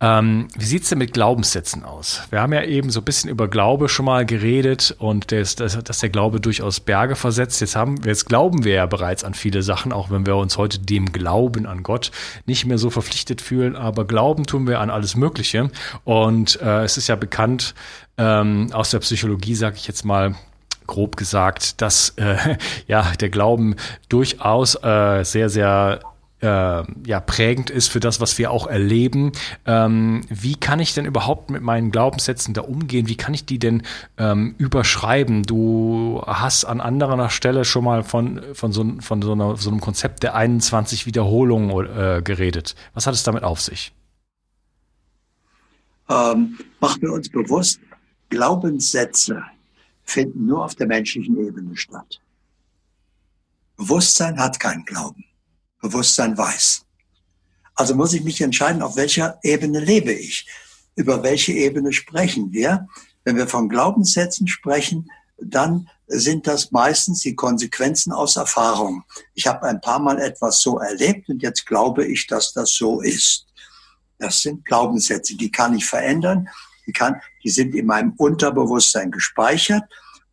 Ähm, 0.00 0.48
wie 0.56 0.64
sieht's 0.64 0.88
denn 0.88 0.98
mit 0.98 1.12
Glaubenssätzen 1.12 1.84
aus? 1.84 2.22
Wir 2.30 2.40
haben 2.40 2.52
ja 2.52 2.62
eben 2.64 2.90
so 2.90 3.00
ein 3.00 3.04
bisschen 3.04 3.30
über 3.30 3.48
Glaube 3.48 3.88
schon 3.88 4.06
mal 4.06 4.26
geredet 4.26 4.94
und 4.98 5.30
dass, 5.30 5.54
dass 5.54 5.98
der 5.98 6.08
Glaube 6.08 6.40
durchaus 6.40 6.80
Berge 6.80 7.16
versetzt. 7.16 7.60
Jetzt 7.60 7.76
haben 7.76 7.96
jetzt 8.04 8.26
glauben 8.26 8.64
wir 8.64 8.74
ja 8.74 8.86
bereits 8.86 9.22
an 9.22 9.34
viele 9.34 9.62
Sachen, 9.62 9.92
auch 9.92 10.10
wenn 10.10 10.26
wir 10.26 10.36
uns 10.36 10.58
heute 10.58 10.80
dem 10.80 11.12
Glauben 11.12 11.66
an 11.66 11.82
Gott 11.82 12.10
nicht 12.44 12.66
mehr 12.66 12.76
so 12.76 12.90
verpflichtet 12.90 13.40
fühlen. 13.40 13.76
Aber 13.76 14.04
Glauben 14.04 14.44
tun 14.46 14.66
wir 14.66 14.80
an 14.80 14.90
alles 14.90 15.14
Mögliche. 15.14 15.70
Und 16.02 16.60
äh, 16.60 16.82
es 16.82 16.96
ist 16.96 17.08
ja 17.08 17.16
bekannt 17.16 17.74
ähm, 18.18 18.70
aus 18.72 18.90
der 18.90 18.98
Psychologie, 18.98 19.54
sage 19.54 19.76
ich 19.76 19.86
jetzt 19.86 20.04
mal, 20.04 20.34
grob 20.86 21.16
gesagt, 21.16 21.80
dass 21.80 22.10
äh, 22.16 22.56
ja 22.88 23.12
der 23.20 23.30
Glauben 23.30 23.76
durchaus 24.08 24.74
äh, 24.82 25.24
sehr, 25.24 25.48
sehr 25.48 26.00
ja, 26.44 27.20
prägend 27.20 27.70
ist 27.70 27.88
für 27.88 28.00
das, 28.00 28.20
was 28.20 28.38
wir 28.38 28.50
auch 28.50 28.66
erleben. 28.66 29.32
Ähm, 29.66 30.22
wie 30.28 30.54
kann 30.54 30.80
ich 30.80 30.94
denn 30.94 31.04
überhaupt 31.04 31.50
mit 31.50 31.62
meinen 31.62 31.90
Glaubenssätzen 31.90 32.54
da 32.54 32.62
umgehen? 32.62 33.08
Wie 33.08 33.16
kann 33.16 33.34
ich 33.34 33.46
die 33.46 33.58
denn 33.58 33.82
ähm, 34.18 34.54
überschreiben? 34.58 35.42
Du 35.44 36.22
hast 36.26 36.64
an 36.64 36.80
anderer 36.80 37.30
Stelle 37.30 37.64
schon 37.64 37.84
mal 37.84 38.02
von, 38.02 38.42
von, 38.54 38.72
so, 38.72 38.84
von 39.00 39.22
so, 39.22 39.32
einer, 39.32 39.56
so 39.56 39.70
einem 39.70 39.80
Konzept 39.80 40.22
der 40.22 40.34
21 40.34 41.06
Wiederholungen 41.06 41.70
äh, 41.86 42.22
geredet. 42.22 42.74
Was 42.94 43.06
hat 43.06 43.14
es 43.14 43.22
damit 43.22 43.42
auf 43.42 43.60
sich? 43.60 43.92
Ähm, 46.08 46.58
machen 46.80 47.02
wir 47.02 47.12
uns 47.12 47.28
bewusst, 47.28 47.80
Glaubenssätze 48.28 49.42
finden 50.04 50.46
nur 50.46 50.64
auf 50.64 50.74
der 50.74 50.86
menschlichen 50.86 51.38
Ebene 51.38 51.76
statt. 51.76 52.20
Bewusstsein 53.76 54.38
hat 54.38 54.60
keinen 54.60 54.84
Glauben. 54.84 55.24
Bewusstsein 55.84 56.36
weiß. 56.36 56.86
Also 57.74 57.94
muss 57.94 58.14
ich 58.14 58.24
mich 58.24 58.40
entscheiden, 58.40 58.80
auf 58.80 58.96
welcher 58.96 59.38
Ebene 59.42 59.80
lebe 59.80 60.12
ich. 60.12 60.48
Über 60.96 61.22
welche 61.22 61.52
Ebene 61.52 61.92
sprechen 61.92 62.52
wir? 62.52 62.88
Wenn 63.24 63.36
wir 63.36 63.48
von 63.48 63.68
Glaubenssätzen 63.68 64.48
sprechen, 64.48 65.10
dann 65.36 65.90
sind 66.06 66.46
das 66.46 66.70
meistens 66.70 67.20
die 67.20 67.34
Konsequenzen 67.34 68.12
aus 68.12 68.36
Erfahrung. 68.36 69.04
Ich 69.34 69.46
habe 69.46 69.66
ein 69.66 69.80
paar 69.80 69.98
Mal 69.98 70.18
etwas 70.20 70.62
so 70.62 70.78
erlebt 70.78 71.28
und 71.28 71.42
jetzt 71.42 71.66
glaube 71.66 72.06
ich, 72.06 72.26
dass 72.28 72.52
das 72.54 72.72
so 72.72 73.02
ist. 73.02 73.46
Das 74.18 74.40
sind 74.40 74.64
Glaubenssätze, 74.64 75.36
die 75.36 75.50
kann 75.50 75.74
ich 75.74 75.84
verändern, 75.84 76.48
die, 76.86 76.92
kann, 76.92 77.20
die 77.42 77.50
sind 77.50 77.74
in 77.74 77.86
meinem 77.86 78.12
Unterbewusstsein 78.16 79.10
gespeichert 79.10 79.84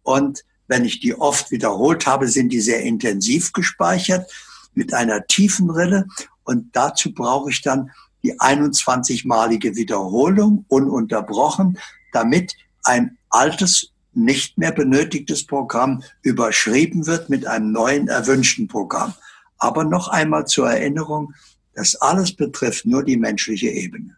und 0.04 0.46
wenn 0.68 0.86
ich 0.86 1.02
die 1.02 1.16
oft 1.16 1.52
wiederholt 1.52 2.06
habe, 2.06 2.30
sind 2.30 2.50
die 2.50 2.62
sehr 2.62 2.82
intensiv 2.82 3.52
gespeichert 3.52 4.32
mit 4.74 4.94
einer 4.94 5.26
tiefen 5.28 5.70
Rille. 5.70 6.08
Und 6.44 6.76
dazu 6.76 7.14
brauche 7.14 7.50
ich 7.50 7.62
dann 7.62 7.92
die 8.24 8.40
21-malige 8.40 9.76
Wiederholung 9.76 10.66
ununterbrochen, 10.68 11.78
damit 12.12 12.56
ein 12.84 13.18
altes, 13.30 13.92
nicht 14.14 14.58
mehr 14.58 14.72
benötigtes 14.72 15.46
Programm 15.46 16.04
überschrieben 16.22 17.08
wird 17.08 17.30
mit 17.30 17.46
einem 17.46 17.72
neuen 17.72 18.08
erwünschten 18.08 18.68
Programm. 18.68 19.14
Aber 19.58 19.84
noch 19.84 20.10
einmal 20.10 20.46
zur 20.46 20.70
Erinnerung, 20.70 21.34
das 21.74 21.96
alles 21.96 22.36
betrifft 22.36 22.86
nur 22.86 23.04
die 23.04 23.18
menschliche 23.18 23.70
Ebene. 23.70 24.18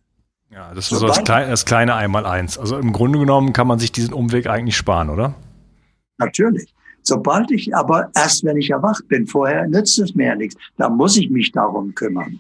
Ja, 0.49 0.73
das 0.73 0.91
ist 0.91 0.99
so 0.99 1.07
das, 1.07 1.23
kleine, 1.23 1.49
das 1.49 1.65
kleine 1.65 1.95
Einmaleins. 1.95 2.57
Also 2.57 2.77
im 2.77 2.93
Grunde 2.93 3.19
genommen 3.19 3.53
kann 3.53 3.67
man 3.67 3.79
sich 3.79 3.91
diesen 3.91 4.13
Umweg 4.13 4.47
eigentlich 4.47 4.77
sparen, 4.77 5.09
oder? 5.09 5.35
Natürlich. 6.17 6.73
Sobald 7.03 7.51
ich 7.51 7.75
aber 7.75 8.09
erst, 8.15 8.43
wenn 8.43 8.57
ich 8.57 8.69
erwacht 8.69 9.07
bin, 9.07 9.27
vorher 9.27 9.67
nützt 9.67 9.99
es 9.99 10.15
mir 10.15 10.27
ja 10.27 10.35
nichts. 10.35 10.55
Da 10.77 10.89
muss 10.89 11.17
ich 11.17 11.29
mich 11.29 11.51
darum 11.51 11.93
kümmern. 11.93 12.39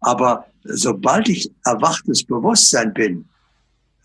Aber 0.00 0.46
sobald 0.64 1.28
ich 1.28 1.50
erwachtes 1.64 2.24
Bewusstsein 2.24 2.92
bin, 2.92 3.24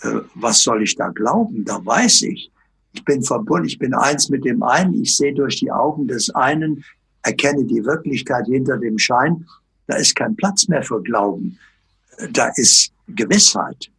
äh, 0.02 0.20
was 0.36 0.62
soll 0.62 0.84
ich 0.84 0.96
da 0.96 1.10
glauben? 1.10 1.66
Da 1.66 1.84
weiß 1.84 2.22
ich. 2.24 2.52
Ich 2.94 3.04
bin 3.04 3.24
verbunden, 3.24 3.68
ich 3.68 3.80
bin 3.80 3.94
eins 3.94 4.30
mit 4.30 4.46
dem 4.46 4.64
einen, 4.64 5.02
ich 5.02 5.16
sehe 5.16 5.34
durch 5.34 5.58
die 5.58 5.72
Augen 5.72 6.08
des 6.08 6.30
einen, 6.34 6.84
erkenne 7.24 7.66
die 7.66 7.84
Wirklichkeit 7.84 8.46
hinter 8.46 8.78
dem 8.78 8.98
Schein. 8.98 9.46
Da 9.88 9.98
ist 9.98 10.16
kein 10.16 10.36
Platz 10.36 10.68
mehr 10.68 10.84
für 10.84 11.02
Glauben. 11.02 11.58
Da 12.32 12.52
ist 12.56 12.92
Gewissheit. 13.08 13.90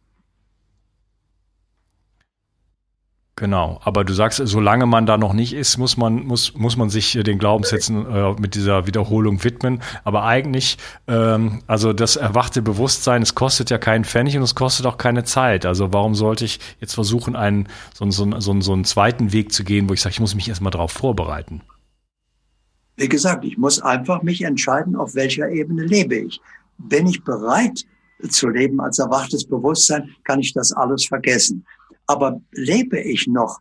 Genau, 3.39 3.79
aber 3.85 4.03
du 4.03 4.11
sagst, 4.11 4.41
solange 4.43 4.85
man 4.85 5.05
da 5.05 5.17
noch 5.17 5.31
nicht 5.31 5.53
ist, 5.53 5.77
muss 5.77 5.95
man, 5.95 6.25
muss, 6.25 6.55
muss 6.55 6.75
man 6.75 6.89
sich 6.89 7.13
den 7.13 7.39
Glaubenssätzen 7.39 8.05
äh, 8.05 8.33
mit 8.33 8.53
dieser 8.53 8.85
Wiederholung 8.85 9.41
widmen. 9.45 9.81
Aber 10.03 10.25
eigentlich, 10.25 10.77
ähm, 11.07 11.61
also 11.65 11.93
das 11.93 12.17
erwachte 12.17 12.61
Bewusstsein, 12.61 13.21
es 13.21 13.35
kostet 13.35 13.69
ja 13.69 13.77
keinen 13.77 14.03
Pfennig 14.03 14.35
und 14.35 14.43
es 14.43 14.55
kostet 14.55 14.85
auch 14.85 14.97
keine 14.97 15.23
Zeit. 15.23 15.65
Also 15.65 15.93
warum 15.93 16.15
sollte 16.15 16.43
ich 16.43 16.59
jetzt 16.81 16.95
versuchen, 16.95 17.37
einen, 17.37 17.69
so, 17.93 18.11
so, 18.11 18.29
so, 18.41 18.59
so 18.59 18.73
einen 18.73 18.83
zweiten 18.83 19.31
Weg 19.31 19.53
zu 19.53 19.63
gehen, 19.63 19.87
wo 19.87 19.93
ich 19.93 20.01
sage, 20.01 20.11
ich 20.11 20.19
muss 20.19 20.35
mich 20.35 20.49
erstmal 20.49 20.71
darauf 20.71 20.91
vorbereiten? 20.91 21.61
Wie 22.97 23.07
gesagt, 23.07 23.45
ich 23.45 23.57
muss 23.57 23.81
einfach 23.81 24.21
mich 24.21 24.41
entscheiden, 24.41 24.97
auf 24.97 25.15
welcher 25.15 25.47
Ebene 25.47 25.85
lebe 25.85 26.17
ich. 26.17 26.41
Bin 26.77 27.07
ich 27.07 27.23
bereit 27.23 27.85
zu 28.27 28.49
leben 28.49 28.81
als 28.81 28.99
erwachtes 28.99 29.45
Bewusstsein, 29.45 30.13
kann 30.25 30.41
ich 30.41 30.51
das 30.51 30.73
alles 30.73 31.05
vergessen. 31.05 31.65
Aber 32.09 32.41
lebe 32.53 32.99
ich 32.99 33.27
noch 33.27 33.59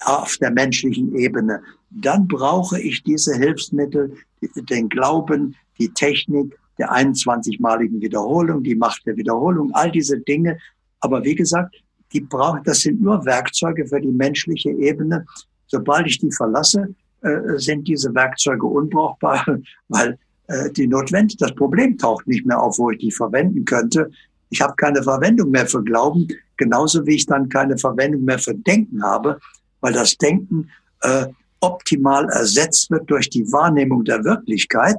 auf 0.00 0.36
der 0.38 0.50
menschlichen 0.50 1.14
Ebene, 1.14 1.62
dann 1.90 2.26
brauche 2.26 2.80
ich 2.80 3.04
diese 3.04 3.36
Hilfsmittel, 3.36 4.16
den 4.56 4.88
Glauben, 4.88 5.54
die 5.78 5.88
Technik 5.94 6.58
der 6.76 6.90
21-maligen 6.90 8.00
Wiederholung, 8.00 8.64
die 8.64 8.74
Macht 8.74 9.06
der 9.06 9.16
Wiederholung, 9.16 9.70
all 9.74 9.92
diese 9.92 10.18
Dinge. 10.18 10.58
Aber 10.98 11.22
wie 11.22 11.36
gesagt, 11.36 11.76
die 12.12 12.20
brauchen, 12.20 12.62
das 12.64 12.80
sind 12.80 13.00
nur 13.00 13.24
Werkzeuge 13.24 13.86
für 13.86 14.00
die 14.00 14.10
menschliche 14.10 14.70
Ebene. 14.70 15.24
Sobald 15.68 16.08
ich 16.08 16.18
die 16.18 16.32
verlasse, 16.32 16.92
äh, 17.20 17.58
sind 17.58 17.86
diese 17.86 18.12
Werkzeuge 18.12 18.66
unbrauchbar, 18.66 19.44
weil 19.88 20.18
äh, 20.48 20.68
die 20.72 20.88
notwendig, 20.88 21.36
das 21.36 21.54
Problem 21.54 21.96
taucht 21.96 22.26
nicht 22.26 22.44
mehr 22.44 22.60
auf, 22.60 22.76
wo 22.80 22.90
ich 22.90 22.98
die 22.98 23.12
verwenden 23.12 23.64
könnte. 23.64 24.10
Ich 24.50 24.60
habe 24.60 24.74
keine 24.76 25.00
Verwendung 25.00 25.50
mehr 25.50 25.66
für 25.68 25.84
Glauben, 25.84 26.26
genauso 26.58 27.06
wie 27.06 27.14
ich 27.14 27.26
dann 27.26 27.48
keine 27.48 27.78
Verwendung 27.78 28.24
mehr 28.24 28.38
für 28.38 28.54
Denken 28.54 29.02
habe, 29.02 29.38
weil 29.80 29.92
das 29.92 30.16
Denken 30.16 30.70
äh, 31.02 31.26
optimal 31.60 32.28
ersetzt 32.30 32.90
wird 32.90 33.10
durch 33.10 33.30
die 33.30 33.50
Wahrnehmung 33.52 34.04
der 34.04 34.22
Wirklichkeit. 34.24 34.96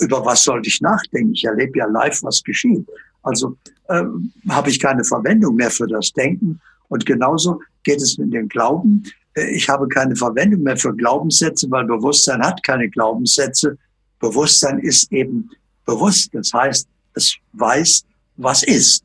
Über 0.00 0.24
was 0.24 0.44
sollte 0.44 0.68
ich 0.68 0.80
nachdenken? 0.80 1.32
Ich 1.34 1.44
erlebe 1.44 1.78
ja 1.78 1.86
live, 1.86 2.22
was 2.22 2.42
geschieht. 2.42 2.86
Also 3.22 3.56
äh, 3.88 4.04
habe 4.48 4.70
ich 4.70 4.80
keine 4.80 5.04
Verwendung 5.04 5.56
mehr 5.56 5.70
für 5.70 5.86
das 5.86 6.12
Denken. 6.12 6.60
Und 6.88 7.06
genauso 7.06 7.60
geht 7.82 8.00
es 8.00 8.18
mit 8.18 8.32
dem 8.32 8.48
Glauben. 8.48 9.04
Äh, 9.34 9.54
ich 9.54 9.68
habe 9.68 9.88
keine 9.88 10.16
Verwendung 10.16 10.62
mehr 10.62 10.76
für 10.76 10.94
Glaubenssätze, 10.94 11.70
weil 11.70 11.86
Bewusstsein 11.86 12.42
hat 12.42 12.62
keine 12.62 12.88
Glaubenssätze. 12.88 13.78
Bewusstsein 14.20 14.78
ist 14.78 15.10
eben 15.12 15.50
bewusst. 15.86 16.28
Das 16.32 16.52
heißt, 16.52 16.86
es 17.14 17.34
weiß, 17.52 18.04
was 18.36 18.62
ist. 18.64 19.04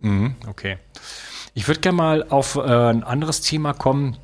Mhm, 0.00 0.36
okay. 0.46 0.78
Ich 1.54 1.66
würde 1.66 1.80
gerne 1.80 1.96
mal 1.96 2.26
auf 2.28 2.56
äh, 2.56 2.60
ein 2.60 3.02
anderes 3.02 3.40
Thema 3.40 3.72
kommen. 3.72 4.16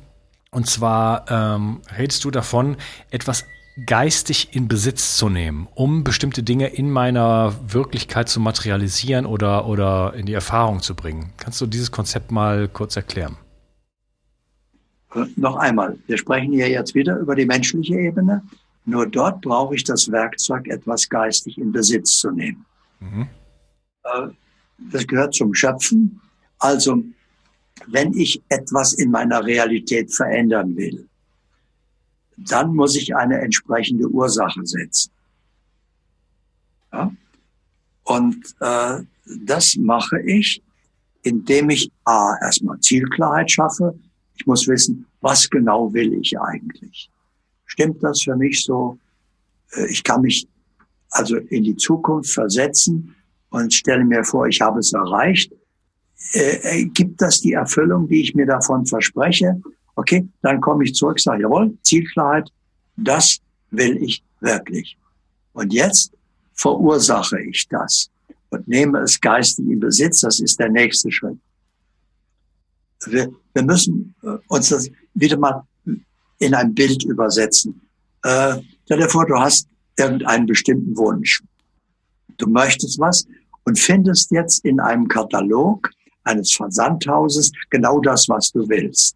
Und 0.51 0.67
zwar 0.67 1.25
ähm, 1.29 1.81
redest 1.97 2.23
du 2.23 2.31
davon, 2.31 2.77
etwas 3.11 3.43
geistig 3.85 4.55
in 4.55 4.69
Besitz 4.69 5.17
zu 5.17 5.27
nehmen, 5.27 5.67
um 5.75 6.05
bestimmte 6.05 6.43
Dinge 6.43 6.67
in 6.67 6.89
meiner 6.89 7.53
Wirklichkeit 7.67 8.29
zu 8.29 8.39
materialisieren 8.39 9.25
oder, 9.25 9.67
oder 9.67 10.13
in 10.13 10.25
die 10.25 10.33
Erfahrung 10.33 10.81
zu 10.81 10.95
bringen. 10.95 11.33
Kannst 11.35 11.59
du 11.59 11.65
dieses 11.65 11.91
Konzept 11.91 12.31
mal 12.31 12.69
kurz 12.69 12.95
erklären? 12.95 13.35
Äh, 15.13 15.25
noch 15.35 15.57
einmal, 15.57 15.97
wir 16.07 16.17
sprechen 16.17 16.53
hier 16.53 16.69
jetzt 16.69 16.95
wieder 16.95 17.17
über 17.17 17.35
die 17.35 17.45
menschliche 17.45 17.99
Ebene. 17.99 18.41
Nur 18.85 19.07
dort 19.07 19.41
brauche 19.41 19.75
ich 19.75 19.83
das 19.83 20.09
Werkzeug, 20.11 20.67
etwas 20.67 21.09
geistig 21.09 21.57
in 21.57 21.71
Besitz 21.71 22.19
zu 22.19 22.31
nehmen. 22.31 22.65
Mhm. 23.01 23.27
Das 24.77 25.07
gehört 25.07 25.33
zum 25.33 25.53
Schöpfen. 25.53 26.19
Also, 26.59 27.03
wenn 27.87 28.13
ich 28.13 28.41
etwas 28.49 28.93
in 28.93 29.11
meiner 29.11 29.43
Realität 29.45 30.13
verändern 30.13 30.75
will, 30.75 31.07
dann 32.37 32.75
muss 32.75 32.95
ich 32.95 33.15
eine 33.15 33.39
entsprechende 33.39 34.07
Ursache 34.07 34.65
setzen. 34.65 35.11
Ja? 36.91 37.11
Und 38.03 38.55
äh, 38.59 39.01
das 39.45 39.75
mache 39.77 40.21
ich, 40.21 40.61
indem 41.23 41.69
ich 41.69 41.91
A, 42.03 42.35
erstmal 42.41 42.79
Zielklarheit 42.79 43.49
schaffe. 43.49 43.97
Ich 44.35 44.45
muss 44.45 44.67
wissen, 44.67 45.05
was 45.21 45.49
genau 45.49 45.91
will 45.93 46.13
ich 46.13 46.39
eigentlich? 46.39 47.09
Stimmt 47.65 48.03
das 48.03 48.21
für 48.21 48.35
mich 48.35 48.63
so? 48.63 48.99
Äh, 49.71 49.87
ich 49.87 50.03
kann 50.03 50.21
mich 50.21 50.47
also 51.09 51.37
in 51.37 51.63
die 51.63 51.77
Zukunft 51.77 52.31
versetzen 52.31 53.14
und 53.55 53.73
stelle 53.73 54.03
mir 54.03 54.23
vor, 54.23 54.47
ich 54.47 54.61
habe 54.61 54.79
es 54.79 54.93
erreicht, 54.93 55.51
äh, 56.33 56.79
äh, 56.79 56.85
gibt 56.85 57.21
das 57.21 57.39
die 57.39 57.53
Erfüllung, 57.53 58.07
die 58.07 58.21
ich 58.21 58.35
mir 58.35 58.45
davon 58.45 58.85
verspreche? 58.85 59.61
Okay, 59.95 60.27
dann 60.41 60.59
komme 60.59 60.83
ich 60.83 60.93
zurück, 60.93 61.19
sage, 61.19 61.43
jawohl, 61.43 61.77
Zielklarheit, 61.83 62.49
das 62.97 63.39
will 63.71 63.97
ich 64.03 64.23
wirklich. 64.41 64.97
Und 65.53 65.73
jetzt 65.73 66.11
verursache 66.53 67.41
ich 67.41 67.67
das 67.69 68.09
und 68.49 68.67
nehme 68.67 68.99
es 68.99 69.19
geistig 69.19 69.65
in 69.65 69.79
Besitz. 69.79 70.21
Das 70.21 70.39
ist 70.39 70.59
der 70.59 70.69
nächste 70.69 71.11
Schritt. 71.11 71.37
Wir, 73.05 73.31
wir 73.53 73.63
müssen 73.63 74.15
äh, 74.23 74.37
uns 74.47 74.69
das 74.69 74.89
wieder 75.13 75.37
mal 75.37 75.63
in 76.39 76.53
ein 76.53 76.73
Bild 76.73 77.03
übersetzen. 77.05 77.81
Äh, 78.23 78.57
stell 78.85 78.99
dir 78.99 79.09
vor, 79.09 79.25
du 79.25 79.35
hast 79.35 79.67
irgendeinen 79.97 80.45
bestimmten 80.45 80.97
Wunsch. 80.97 81.41
Du 82.37 82.49
möchtest 82.49 82.99
was 82.99 83.25
und 83.65 83.77
findest 83.77 84.31
jetzt 84.31 84.63
in 84.63 84.79
einem 84.79 85.07
Katalog 85.07 85.89
eines 86.23 86.53
Versandhauses 86.53 87.51
genau 87.69 87.99
das, 87.99 88.27
was 88.29 88.51
du 88.51 88.67
willst. 88.69 89.15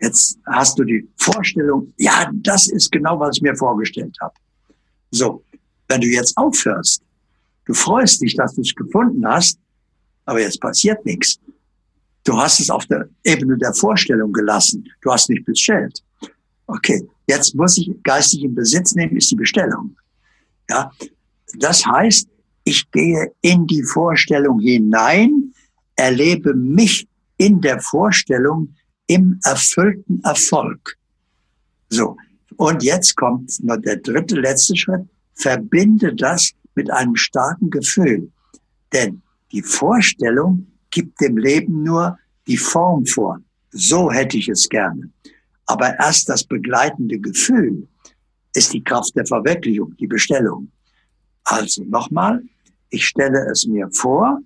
Jetzt 0.00 0.38
hast 0.46 0.78
du 0.78 0.84
die 0.84 1.08
Vorstellung, 1.16 1.92
ja, 1.98 2.30
das 2.34 2.68
ist 2.68 2.90
genau, 2.90 3.18
was 3.18 3.36
ich 3.36 3.42
mir 3.42 3.56
vorgestellt 3.56 4.16
habe. 4.20 4.34
So, 5.10 5.44
wenn 5.88 6.00
du 6.00 6.08
jetzt 6.08 6.36
aufhörst, 6.36 7.02
du 7.66 7.74
freust 7.74 8.20
dich, 8.22 8.34
dass 8.36 8.54
du 8.54 8.62
es 8.62 8.74
gefunden 8.74 9.26
hast, 9.26 9.58
aber 10.24 10.40
jetzt 10.40 10.60
passiert 10.60 11.04
nichts. 11.04 11.38
Du 12.24 12.36
hast 12.36 12.60
es 12.60 12.70
auf 12.70 12.86
der 12.86 13.08
Ebene 13.22 13.58
der 13.58 13.74
Vorstellung 13.74 14.32
gelassen. 14.32 14.88
Du 15.02 15.12
hast 15.12 15.28
nicht 15.28 15.44
bestellt. 15.44 16.02
Okay, 16.66 17.06
jetzt 17.26 17.54
muss 17.54 17.76
ich 17.76 17.90
geistig 18.02 18.42
in 18.42 18.54
Besitz 18.54 18.94
nehmen, 18.94 19.16
ist 19.16 19.30
die 19.30 19.36
Bestellung. 19.36 19.96
Ja, 20.70 20.90
das 21.58 21.84
heißt, 21.84 22.28
ich 22.64 22.90
gehe 22.90 23.32
in 23.40 23.66
die 23.66 23.82
Vorstellung 23.82 24.58
hinein, 24.58 25.54
erlebe 25.96 26.54
mich 26.54 27.06
in 27.36 27.60
der 27.60 27.80
Vorstellung 27.80 28.74
im 29.06 29.38
erfüllten 29.44 30.22
Erfolg. 30.24 30.96
So. 31.90 32.16
Und 32.56 32.82
jetzt 32.82 33.16
kommt 33.16 33.62
noch 33.62 33.76
der 33.76 33.96
dritte, 33.96 34.36
letzte 34.36 34.76
Schritt. 34.76 35.02
Verbinde 35.34 36.14
das 36.14 36.52
mit 36.74 36.90
einem 36.90 37.16
starken 37.16 37.70
Gefühl. 37.70 38.30
Denn 38.92 39.22
die 39.52 39.62
Vorstellung 39.62 40.66
gibt 40.90 41.20
dem 41.20 41.36
Leben 41.36 41.82
nur 41.82 42.18
die 42.46 42.56
Form 42.56 43.04
vor. 43.06 43.40
So 43.70 44.10
hätte 44.10 44.36
ich 44.36 44.48
es 44.48 44.68
gerne. 44.68 45.10
Aber 45.66 45.98
erst 45.98 46.28
das 46.28 46.44
begleitende 46.44 47.18
Gefühl 47.18 47.88
ist 48.54 48.72
die 48.72 48.84
Kraft 48.84 49.16
der 49.16 49.26
Verwirklichung, 49.26 49.96
die 49.96 50.06
Bestellung. 50.06 50.70
Also 51.42 51.82
nochmal, 51.84 52.42
ich 52.90 53.06
stelle 53.06 53.46
es 53.50 53.66
mir 53.66 53.88
vor, 53.92 54.40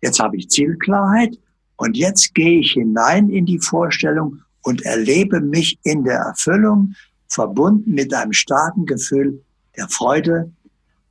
jetzt 0.00 0.20
habe 0.20 0.36
ich 0.36 0.48
Zielklarheit 0.48 1.38
und 1.76 1.96
jetzt 1.96 2.34
gehe 2.34 2.60
ich 2.60 2.72
hinein 2.72 3.28
in 3.30 3.46
die 3.46 3.58
Vorstellung 3.58 4.40
und 4.62 4.82
erlebe 4.82 5.40
mich 5.40 5.78
in 5.82 6.04
der 6.04 6.18
Erfüllung, 6.18 6.94
verbunden 7.28 7.94
mit 7.94 8.12
einem 8.12 8.32
starken 8.32 8.86
Gefühl 8.86 9.42
der 9.76 9.88
Freude, 9.88 10.52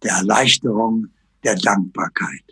der 0.03 0.11
Erleichterung, 0.13 1.07
der 1.43 1.55
Dankbarkeit. 1.55 2.43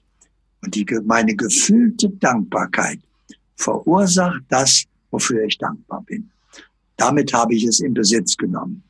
Und 0.61 0.75
die, 0.75 0.85
meine 1.05 1.35
gefühlte 1.35 2.09
Dankbarkeit 2.09 2.99
verursacht 3.55 4.43
das, 4.49 4.85
wofür 5.11 5.43
ich 5.43 5.57
dankbar 5.57 6.01
bin. 6.03 6.29
Damit 6.97 7.33
habe 7.33 7.55
ich 7.55 7.63
es 7.63 7.79
in 7.79 7.93
Besitz 7.93 8.35
genommen. 8.35 8.83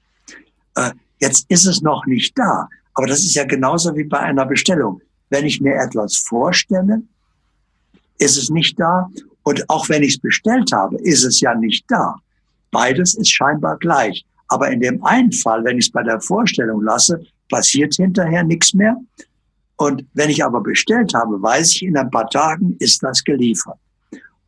Äh, 0.76 0.92
jetzt 1.20 1.46
ist 1.50 1.66
es 1.66 1.82
noch 1.82 2.06
nicht 2.06 2.38
da, 2.38 2.68
aber 2.94 3.08
das 3.08 3.20
ist 3.20 3.36
ja 3.36 3.46
genauso 3.46 3.96
wie 3.96 4.04
bei 4.04 4.20
einer 4.20 4.46
Bestellung. 4.46 5.02
Wenn 5.30 5.46
ich 5.46 5.62
mir 5.62 5.76
etwas 5.76 6.18
vorstelle, 6.18 7.02
ist 8.18 8.38
es 8.38 8.50
nicht 8.50 8.80
da. 8.80 9.10
Und 9.44 9.70
auch 9.70 9.90
wenn 9.90 10.04
ich 10.04 10.16
es 10.16 10.20
bestellt 10.20 10.72
habe, 10.72 10.98
ist 10.98 11.24
es 11.24 11.40
ja 11.40 11.56
nicht 11.56 11.86
da. 11.88 12.16
Beides 12.72 13.16
ist 13.16 13.32
scheinbar 13.32 13.78
gleich. 13.78 14.26
Aber 14.48 14.70
in 14.70 14.80
dem 14.82 15.04
einen 15.04 15.32
Fall, 15.32 15.64
wenn 15.64 15.78
ich 15.78 15.86
es 15.86 15.92
bei 15.92 16.04
der 16.04 16.20
Vorstellung 16.20 16.82
lasse, 16.84 17.24
passiert 17.50 17.96
hinterher 17.96 18.44
nichts 18.44 18.74
mehr. 18.74 18.96
Und 19.78 20.06
wenn 20.14 20.30
ich 20.30 20.44
aber 20.44 20.62
bestellt 20.62 21.14
habe, 21.14 21.42
weiß 21.42 21.72
ich, 21.72 21.84
in 21.84 21.98
ein 21.98 22.12
paar 22.12 22.30
Tagen 22.30 22.76
ist 22.80 23.02
das 23.02 23.24
geliefert. 23.24 23.78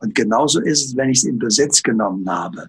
Und 0.00 0.14
genauso 0.14 0.60
ist 0.60 0.84
es, 0.84 0.96
wenn 0.96 1.10
ich 1.10 1.18
es 1.18 1.24
in 1.24 1.38
Besitz 1.38 1.82
genommen 1.82 2.28
habe. 2.28 2.68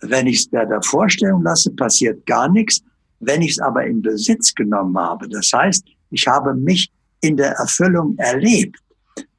Wenn 0.00 0.26
ich 0.26 0.40
es 0.40 0.48
bei 0.48 0.64
der 0.64 0.82
Vorstellung 0.82 1.42
lasse, 1.42 1.70
passiert 1.70 2.26
gar 2.26 2.48
nichts. 2.48 2.82
Wenn 3.20 3.42
ich 3.42 3.52
es 3.52 3.60
aber 3.60 3.86
in 3.86 4.02
Besitz 4.02 4.54
genommen 4.54 4.98
habe, 4.98 5.28
das 5.28 5.50
heißt, 5.52 5.84
ich 6.10 6.26
habe 6.26 6.54
mich 6.54 6.90
in 7.20 7.36
der 7.36 7.52
Erfüllung 7.52 8.16
erlebt, 8.18 8.78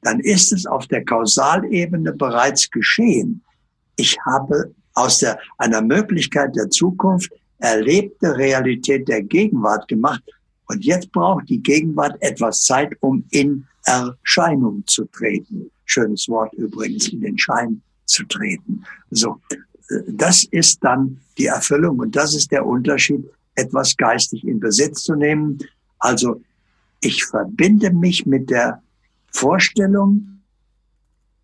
dann 0.02 0.20
ist 0.20 0.52
es 0.52 0.66
auf 0.66 0.86
der 0.86 1.04
Kausalebene 1.04 2.12
bereits 2.12 2.70
geschehen. 2.70 3.42
Ich 3.96 4.16
habe 4.26 4.74
aus 4.94 5.18
der, 5.18 5.38
einer 5.58 5.82
Möglichkeit 5.82 6.54
der 6.56 6.70
Zukunft 6.70 7.32
erlebte 7.58 8.36
Realität 8.36 9.08
der 9.08 9.22
Gegenwart 9.22 9.86
gemacht. 9.88 10.22
Und 10.66 10.84
jetzt 10.84 11.12
braucht 11.12 11.48
die 11.48 11.62
Gegenwart 11.62 12.16
etwas 12.20 12.64
Zeit, 12.64 12.92
um 13.00 13.24
in 13.30 13.66
Erscheinung 13.84 14.84
zu 14.86 15.04
treten. 15.06 15.70
Schönes 15.84 16.28
Wort 16.28 16.52
übrigens, 16.54 17.08
in 17.08 17.20
den 17.20 17.38
Schein 17.38 17.82
zu 18.06 18.24
treten. 18.24 18.84
So. 19.10 19.40
Das 20.08 20.44
ist 20.44 20.82
dann 20.82 21.20
die 21.36 21.46
Erfüllung 21.46 21.98
und 21.98 22.16
das 22.16 22.34
ist 22.34 22.50
der 22.50 22.64
Unterschied, 22.64 23.24
etwas 23.54 23.96
geistig 23.96 24.44
in 24.46 24.58
Besitz 24.58 25.04
zu 25.04 25.14
nehmen. 25.14 25.58
Also 25.98 26.40
ich 27.02 27.24
verbinde 27.24 27.90
mich 27.90 28.24
mit 28.26 28.48
der 28.50 28.80
Vorstellung 29.32 30.40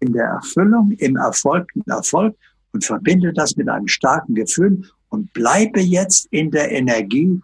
in 0.01 0.13
der 0.13 0.27
Erfüllung, 0.27 0.93
im 0.93 1.17
erfolgten 1.17 1.83
Erfolg 1.91 2.37
und 2.73 2.85
verbinde 2.85 3.33
das 3.33 3.57
mit 3.57 3.69
einem 3.69 3.89
starken 3.89 4.35
Gefühl 4.35 4.83
und 5.09 5.33
bleibe 5.33 5.81
jetzt 5.81 6.27
in 6.31 6.51
der 6.51 6.71
Energie. 6.71 7.41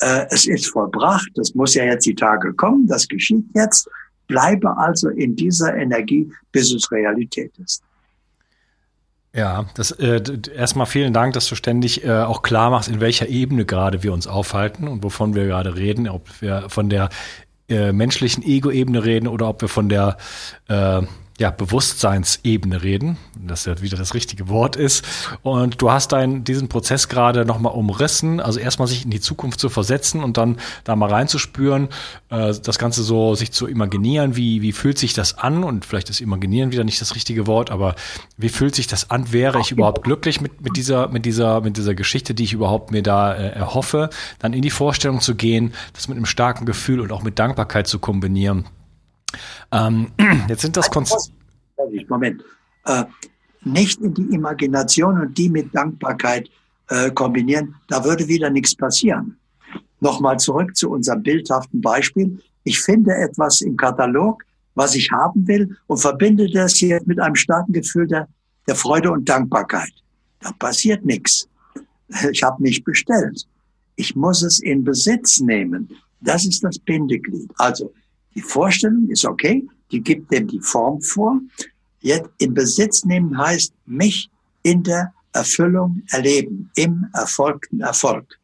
Äh, 0.00 0.26
es 0.30 0.46
ist 0.46 0.66
vollbracht, 0.68 1.30
das 1.34 1.54
muss 1.54 1.74
ja 1.74 1.84
jetzt 1.84 2.06
die 2.06 2.14
Tage 2.14 2.52
kommen, 2.54 2.86
das 2.86 3.08
geschieht 3.08 3.46
jetzt. 3.54 3.88
Bleibe 4.28 4.76
also 4.76 5.08
in 5.08 5.34
dieser 5.34 5.74
Energie, 5.74 6.30
bis 6.52 6.72
es 6.72 6.90
Realität 6.92 7.50
ist. 7.58 7.82
Ja, 9.34 9.66
das 9.74 9.90
äh, 9.92 10.22
erstmal 10.54 10.86
vielen 10.86 11.12
Dank, 11.12 11.34
dass 11.34 11.48
du 11.48 11.54
ständig 11.54 12.04
äh, 12.04 12.10
auch 12.10 12.42
klar 12.42 12.70
machst, 12.70 12.88
in 12.88 13.00
welcher 13.00 13.28
Ebene 13.28 13.64
gerade 13.64 14.02
wir 14.02 14.12
uns 14.12 14.26
aufhalten 14.26 14.88
und 14.88 15.02
wovon 15.02 15.34
wir 15.34 15.46
gerade 15.46 15.76
reden, 15.76 16.08
ob 16.08 16.28
wir 16.40 16.68
von 16.68 16.88
der 16.88 17.08
äh, 17.68 17.92
menschlichen 17.92 18.42
Ego-Ebene 18.42 19.04
reden 19.04 19.28
oder 19.28 19.48
ob 19.48 19.60
wir 19.60 19.68
von 19.68 19.88
der 19.88 20.16
äh, 20.68 21.02
ja, 21.38 21.52
Bewusstseinsebene 21.52 22.82
reden, 22.82 23.16
das 23.40 23.64
ja 23.64 23.80
wieder 23.80 23.96
das 23.96 24.14
richtige 24.14 24.48
Wort 24.48 24.74
ist. 24.74 25.04
Und 25.42 25.80
du 25.80 25.90
hast 25.90 26.10
deinen, 26.10 26.42
diesen 26.42 26.68
Prozess 26.68 27.08
gerade 27.08 27.44
nochmal 27.44 27.74
umrissen, 27.74 28.40
also 28.40 28.58
erstmal 28.58 28.88
sich 28.88 29.04
in 29.04 29.10
die 29.10 29.20
Zukunft 29.20 29.60
zu 29.60 29.68
versetzen 29.68 30.24
und 30.24 30.36
dann 30.36 30.56
da 30.82 30.96
mal 30.96 31.08
reinzuspüren, 31.08 31.90
äh, 32.30 32.52
das 32.60 32.78
Ganze 32.78 33.04
so 33.04 33.36
sich 33.36 33.52
zu 33.52 33.68
imaginieren, 33.68 34.34
wie, 34.34 34.62
wie 34.62 34.72
fühlt 34.72 34.98
sich 34.98 35.14
das 35.14 35.38
an? 35.38 35.62
Und 35.62 35.84
vielleicht 35.84 36.10
ist 36.10 36.20
imaginieren 36.20 36.72
wieder 36.72 36.82
nicht 36.82 37.00
das 37.00 37.14
richtige 37.14 37.46
Wort, 37.46 37.70
aber 37.70 37.94
wie 38.36 38.48
fühlt 38.48 38.74
sich 38.74 38.88
das 38.88 39.10
an? 39.10 39.32
Wäre 39.32 39.60
ich 39.60 39.70
überhaupt 39.70 40.02
glücklich 40.02 40.40
mit, 40.40 40.60
mit 40.60 40.76
dieser, 40.76 41.06
mit 41.08 41.24
dieser, 41.24 41.60
mit 41.60 41.76
dieser 41.76 41.94
Geschichte, 41.94 42.34
die 42.34 42.44
ich 42.44 42.52
überhaupt 42.52 42.90
mir 42.90 43.04
da 43.04 43.32
äh, 43.32 43.50
erhoffe? 43.50 44.10
Dann 44.40 44.52
in 44.54 44.62
die 44.62 44.70
Vorstellung 44.70 45.20
zu 45.20 45.36
gehen, 45.36 45.72
das 45.92 46.08
mit 46.08 46.16
einem 46.16 46.26
starken 46.26 46.66
Gefühl 46.66 46.98
und 46.98 47.12
auch 47.12 47.22
mit 47.22 47.38
Dankbarkeit 47.38 47.86
zu 47.86 48.00
kombinieren 48.00 48.64
ähm, 49.72 50.08
jetzt 50.48 50.62
sind 50.62 50.76
das 50.76 50.90
Konzepte. 50.90 51.32
Moment. 52.08 52.42
Äh, 52.84 53.04
nicht 53.64 54.00
in 54.00 54.14
die 54.14 54.34
Imagination 54.34 55.20
und 55.20 55.36
die 55.36 55.48
mit 55.48 55.74
Dankbarkeit 55.74 56.48
äh, 56.88 57.10
kombinieren, 57.10 57.74
da 57.88 58.04
würde 58.04 58.26
wieder 58.28 58.50
nichts 58.50 58.74
passieren. 58.74 59.36
Nochmal 60.00 60.38
zurück 60.38 60.76
zu 60.76 60.90
unserem 60.90 61.22
bildhaften 61.22 61.80
Beispiel. 61.80 62.40
Ich 62.64 62.80
finde 62.80 63.14
etwas 63.14 63.60
im 63.60 63.76
Katalog, 63.76 64.42
was 64.74 64.94
ich 64.94 65.10
haben 65.10 65.46
will 65.46 65.76
und 65.86 65.98
verbinde 65.98 66.48
das 66.50 66.76
hier 66.76 67.00
mit 67.04 67.20
einem 67.20 67.34
starken 67.34 67.72
Gefühl 67.72 68.06
der, 68.06 68.28
der 68.66 68.76
Freude 68.76 69.10
und 69.10 69.28
Dankbarkeit. 69.28 69.92
Da 70.40 70.52
passiert 70.52 71.04
nichts. 71.04 71.48
Ich 72.32 72.42
habe 72.42 72.62
nicht 72.62 72.84
bestellt. 72.84 73.46
Ich 73.96 74.16
muss 74.16 74.42
es 74.42 74.60
in 74.60 74.82
Besitz 74.82 75.40
nehmen. 75.40 75.90
Das 76.22 76.46
ist 76.46 76.64
das 76.64 76.78
Bindeglied. 76.78 77.50
Also 77.58 77.92
die 78.38 78.42
Vorstellung 78.42 79.08
ist 79.08 79.24
okay, 79.24 79.66
die 79.90 80.00
gibt 80.00 80.30
dem 80.30 80.46
die 80.46 80.60
Form 80.60 81.02
vor. 81.02 81.40
Jetzt 82.00 82.30
in 82.38 82.54
Besitz 82.54 83.04
nehmen 83.04 83.36
heißt 83.36 83.72
mich 83.84 84.30
in 84.62 84.84
der 84.84 85.12
Erfüllung 85.32 86.02
erleben, 86.12 86.70
im 86.76 87.08
erfolgten 87.14 87.80
Erfolg. 87.80 88.38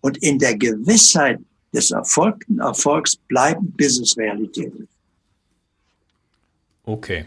Und 0.00 0.18
in 0.24 0.40
der 0.40 0.56
Gewissheit 0.56 1.38
des 1.72 1.92
erfolgten 1.92 2.58
Erfolgs 2.58 3.14
bleiben, 3.14 3.72
bis 3.76 4.00
es 4.00 4.16
Realität. 4.16 4.72
Okay. 6.82 7.26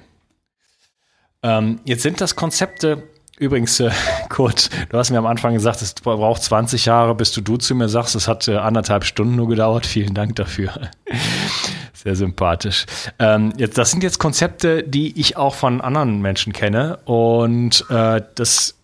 Ähm, 1.43 1.80
jetzt 1.86 2.04
sind 2.04 2.19
das 2.19 2.36
Konzepte, 2.36 3.08
Übrigens, 3.41 3.80
äh, 3.80 3.89
Kurt, 4.30 4.69
du 4.89 4.97
hast 5.00 5.10
mir 5.10 5.17
am 5.17 5.26
Anfang 5.26 5.56
gesagt, 5.56 5.82
es 5.82 5.95
braucht 5.95 6.43
20 6.43 6.86
Jahre, 6.86 7.15
bis 7.15 7.32
du 7.32 7.41
du 7.41 7.58
zu 7.58 7.74
mir 7.74 7.89
sagst. 7.89 8.13
Es 8.13 8.28
hat 8.28 8.47
äh, 8.47 8.56
anderthalb 8.56 9.04
Stunden 9.04 9.36
nur 9.36 9.50
gedauert. 9.50 9.86
Vielen 9.88 10.13
Dank 10.13 10.36
dafür. 10.36 10.91
Sehr 12.03 12.15
sympathisch. 12.15 12.87
Ähm, 13.19 13.53
jetzt, 13.57 13.77
das 13.77 13.91
sind 13.91 14.01
jetzt 14.01 14.17
Konzepte, 14.17 14.81
die 14.81 15.19
ich 15.19 15.37
auch 15.37 15.53
von 15.53 15.81
anderen 15.81 16.19
Menschen 16.19 16.51
kenne. 16.51 16.97
Und 17.05 17.85
äh, 17.89 18.21
das 18.33 18.75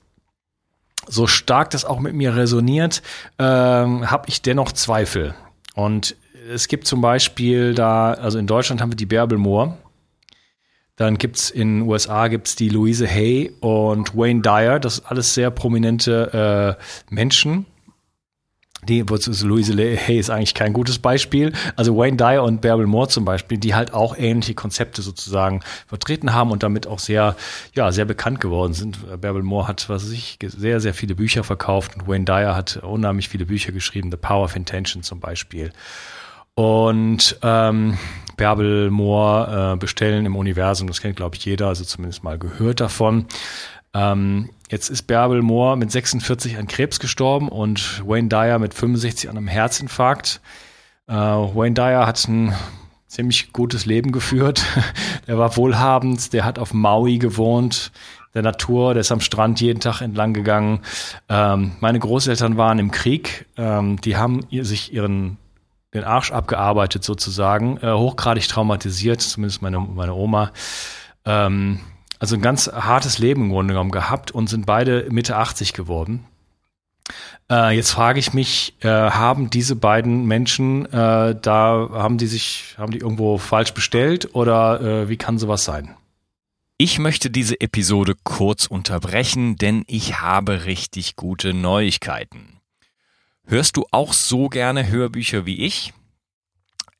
so 1.07 1.25
stark 1.25 1.71
das 1.71 1.83
auch 1.83 1.99
mit 1.99 2.13
mir 2.13 2.35
resoniert, 2.35 3.01
ähm, 3.39 4.11
habe 4.11 4.29
ich 4.29 4.43
dennoch 4.43 4.71
Zweifel. 4.71 5.33
Und 5.73 6.15
es 6.53 6.67
gibt 6.67 6.85
zum 6.85 7.01
Beispiel 7.01 7.73
da, 7.73 8.13
also 8.13 8.37
in 8.37 8.45
Deutschland 8.45 8.81
haben 8.81 8.91
wir 8.91 8.97
die 8.97 9.07
Bärbel 9.07 9.39
Moor. 9.39 9.77
Dann 10.95 11.17
gibt's 11.17 11.49
in 11.49 11.79
den 11.79 11.87
USA 11.89 12.27
gibt's 12.27 12.55
die 12.55 12.69
Louise 12.69 13.07
Hay 13.07 13.51
und 13.61 14.15
Wayne 14.15 14.41
Dyer. 14.41 14.79
Das 14.79 14.97
sind 14.97 15.09
alles 15.09 15.33
sehr 15.33 15.49
prominente 15.49 16.77
äh, 16.77 17.13
Menschen. 17.13 17.65
Die, 18.87 19.01
Louise 19.01 19.73
Hay 19.75 20.17
ist 20.17 20.29
eigentlich 20.29 20.53
kein 20.53 20.73
gutes 20.73 20.99
Beispiel. 20.99 21.53
Also 21.75 21.97
Wayne 21.97 22.17
Dyer 22.17 22.43
und 22.43 22.61
Bärbel 22.61 22.87
Moore 22.87 23.09
zum 23.09 23.25
Beispiel, 23.25 23.57
die 23.57 23.75
halt 23.75 23.93
auch 23.93 24.17
ähnliche 24.17 24.53
Konzepte 24.53 25.01
sozusagen 25.01 25.61
vertreten 25.87 26.33
haben 26.33 26.51
und 26.51 26.63
damit 26.63 26.87
auch 26.87 26.99
sehr, 26.99 27.35
ja, 27.73 27.91
sehr 27.91 28.05
bekannt 28.05 28.39
geworden 28.39 28.73
sind. 28.73 29.21
Bärbel 29.21 29.43
Moore 29.43 29.67
hat, 29.67 29.89
was 29.89 30.05
weiß 30.05 30.11
ich, 30.11 30.39
sehr, 30.41 30.79
sehr 30.79 30.93
viele 30.93 31.15
Bücher 31.15 31.43
verkauft 31.43 31.95
und 31.95 32.07
Wayne 32.07 32.25
Dyer 32.25 32.55
hat 32.55 32.77
unheimlich 32.77 33.29
viele 33.29 33.45
Bücher 33.45 33.71
geschrieben. 33.71 34.11
The 34.11 34.17
Power 34.17 34.45
of 34.45 34.55
Intention 34.55 35.03
zum 35.03 35.19
Beispiel. 35.19 35.71
Und 36.55 37.37
ähm, 37.43 37.99
Bärbel 38.35 38.89
Moor 38.89 39.73
äh, 39.73 39.77
bestellen 39.77 40.25
im 40.25 40.35
Universum, 40.35 40.87
das 40.87 41.01
kennt, 41.01 41.15
glaube 41.15 41.35
ich, 41.35 41.45
jeder, 41.45 41.67
also 41.67 41.83
zumindest 41.83 42.23
mal 42.23 42.39
gehört 42.39 42.79
davon. 42.79 43.27
Ähm, 43.93 44.49
jetzt 44.69 44.89
ist 44.89 45.03
Bärbel 45.03 45.41
Moor 45.41 45.75
mit 45.75 45.91
46 45.91 46.57
an 46.57 46.67
Krebs 46.67 46.99
gestorben 46.99 47.49
und 47.49 48.03
Wayne 48.05 48.29
Dyer 48.29 48.59
mit 48.59 48.73
65 48.73 49.29
an 49.29 49.37
einem 49.37 49.47
Herzinfarkt. 49.47 50.41
Äh, 51.07 51.13
Wayne 51.13 51.73
Dyer 51.73 52.05
hat 52.05 52.27
ein 52.27 52.53
ziemlich 53.07 53.53
gutes 53.53 53.85
Leben 53.85 54.11
geführt. 54.11 54.65
der 55.27 55.37
war 55.37 55.55
wohlhabend, 55.57 56.33
der 56.33 56.45
hat 56.45 56.59
auf 56.59 56.73
Maui 56.73 57.17
gewohnt, 57.17 57.91
der 58.33 58.43
Natur, 58.43 58.93
der 58.93 59.01
ist 59.01 59.11
am 59.11 59.21
Strand 59.21 59.61
jeden 59.61 59.79
Tag 59.79 60.01
entlang 60.01 60.33
gegangen. 60.33 60.81
Ähm, 61.29 61.73
meine 61.79 61.99
Großeltern 61.99 62.57
waren 62.57 62.79
im 62.79 62.91
Krieg, 62.91 63.47
ähm, 63.57 63.99
die 64.01 64.17
haben 64.17 64.45
sich 64.51 64.93
ihren 64.93 65.37
den 65.93 66.03
Arsch 66.03 66.31
abgearbeitet 66.31 67.03
sozusagen, 67.03 67.77
äh, 67.77 67.91
hochgradig 67.91 68.47
traumatisiert, 68.47 69.21
zumindest 69.21 69.61
meine, 69.61 69.79
meine 69.79 70.13
Oma. 70.13 70.51
Ähm, 71.25 71.79
also 72.19 72.35
ein 72.35 72.41
ganz 72.41 72.67
hartes 72.67 73.17
Leben 73.19 73.43
im 73.43 73.49
Grunde 73.49 73.73
genommen 73.73 73.91
gehabt 73.91 74.31
und 74.31 74.47
sind 74.47 74.65
beide 74.65 75.07
Mitte 75.09 75.37
80 75.37 75.73
geworden. 75.73 76.25
Äh, 77.49 77.75
jetzt 77.75 77.91
frage 77.91 78.19
ich 78.19 78.33
mich, 78.33 78.75
äh, 78.81 78.87
haben 78.89 79.49
diese 79.49 79.75
beiden 79.75 80.25
Menschen, 80.25 80.85
äh, 80.87 81.35
da 81.39 81.89
haben 81.93 82.17
die 82.17 82.27
sich, 82.27 82.75
haben 82.77 82.91
die 82.91 82.99
irgendwo 82.99 83.37
falsch 83.37 83.73
bestellt 83.73 84.35
oder 84.35 84.81
äh, 84.81 85.09
wie 85.09 85.17
kann 85.17 85.39
sowas 85.39 85.63
sein? 85.63 85.95
Ich 86.77 86.99
möchte 86.99 87.29
diese 87.29 87.59
Episode 87.59 88.15
kurz 88.23 88.67
unterbrechen, 88.67 89.55
denn 89.55 89.83
ich 89.87 90.21
habe 90.21 90.65
richtig 90.65 91.15
gute 91.15 91.53
Neuigkeiten. 91.53 92.59
Hörst 93.45 93.77
du 93.77 93.85
auch 93.91 94.13
so 94.13 94.49
gerne 94.49 94.87
Hörbücher 94.87 95.45
wie 95.45 95.65
ich? 95.65 95.93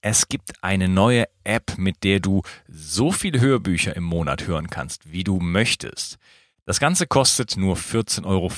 Es 0.02 0.28
gibt 0.28 0.64
eine 0.64 0.88
neue 0.88 1.26
App, 1.44 1.78
mit 1.78 2.04
der 2.04 2.20
du 2.20 2.44
so 2.68 3.12
viele 3.12 3.42
Hörbücher 3.42 3.96
im 3.96 4.04
Monat 4.04 4.46
hören 4.46 4.70
kannst, 4.70 5.12
wie 5.12 5.24
du 5.24 5.40
möchtest. 5.40 6.18
Das 6.66 6.80
Ganze 6.80 7.08
kostet 7.08 7.58
nur 7.58 7.76
14,95 7.76 8.26
Euro. 8.26 8.52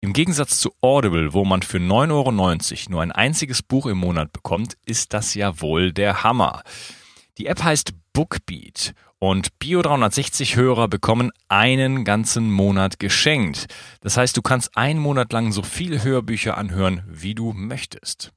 Im 0.00 0.12
Gegensatz 0.12 0.60
zu 0.60 0.72
Audible, 0.80 1.32
wo 1.34 1.44
man 1.44 1.62
für 1.62 1.78
9,90 1.78 2.12
Euro 2.12 2.90
nur 2.90 3.02
ein 3.02 3.12
einziges 3.12 3.62
Buch 3.62 3.86
im 3.86 3.98
Monat 3.98 4.32
bekommt, 4.32 4.76
ist 4.86 5.12
das 5.12 5.34
ja 5.34 5.60
wohl 5.60 5.92
der 5.92 6.22
Hammer. 6.22 6.62
Die 7.38 7.46
App 7.46 7.62
heißt 7.62 7.92
Bookbeat 8.12 8.94
und 9.18 9.48
Bio360-Hörer 9.60 10.88
bekommen 10.88 11.32
einen 11.48 12.04
ganzen 12.04 12.50
Monat 12.50 12.98
geschenkt. 12.98 13.66
Das 14.00 14.16
heißt, 14.16 14.36
du 14.36 14.42
kannst 14.42 14.76
einen 14.76 15.00
Monat 15.00 15.32
lang 15.32 15.52
so 15.52 15.62
viele 15.62 16.02
Hörbücher 16.04 16.56
anhören, 16.56 17.02
wie 17.08 17.34
du 17.34 17.52
möchtest. 17.52 18.32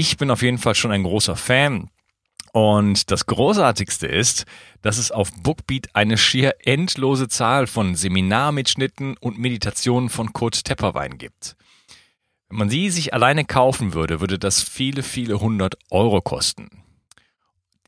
Ich 0.00 0.16
bin 0.16 0.30
auf 0.30 0.42
jeden 0.42 0.58
Fall 0.58 0.76
schon 0.76 0.92
ein 0.92 1.02
großer 1.02 1.34
Fan. 1.34 1.90
Und 2.52 3.10
das 3.10 3.26
Großartigste 3.26 4.06
ist, 4.06 4.44
dass 4.80 4.96
es 4.96 5.10
auf 5.10 5.32
Bookbeat 5.32 5.88
eine 5.92 6.16
schier 6.16 6.54
endlose 6.64 7.26
Zahl 7.26 7.66
von 7.66 7.96
Seminarmitschnitten 7.96 9.16
und 9.16 9.40
Meditationen 9.40 10.08
von 10.08 10.32
Kurt 10.32 10.64
Tepperwein 10.64 11.18
gibt. 11.18 11.56
Wenn 12.48 12.58
man 12.58 12.70
sie 12.70 12.90
sich 12.90 13.12
alleine 13.12 13.44
kaufen 13.44 13.92
würde, 13.92 14.20
würde 14.20 14.38
das 14.38 14.62
viele, 14.62 15.02
viele 15.02 15.40
hundert 15.40 15.74
Euro 15.90 16.20
kosten. 16.20 16.84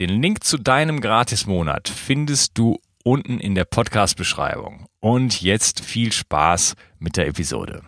Den 0.00 0.20
Link 0.20 0.42
zu 0.42 0.58
deinem 0.58 1.00
Gratismonat 1.00 1.88
findest 1.88 2.58
du 2.58 2.80
unten 3.04 3.38
in 3.38 3.54
der 3.54 3.66
Podcast-Beschreibung. 3.66 4.86
Und 4.98 5.42
jetzt 5.42 5.84
viel 5.84 6.10
Spaß 6.10 6.74
mit 6.98 7.16
der 7.16 7.28
Episode. 7.28 7.84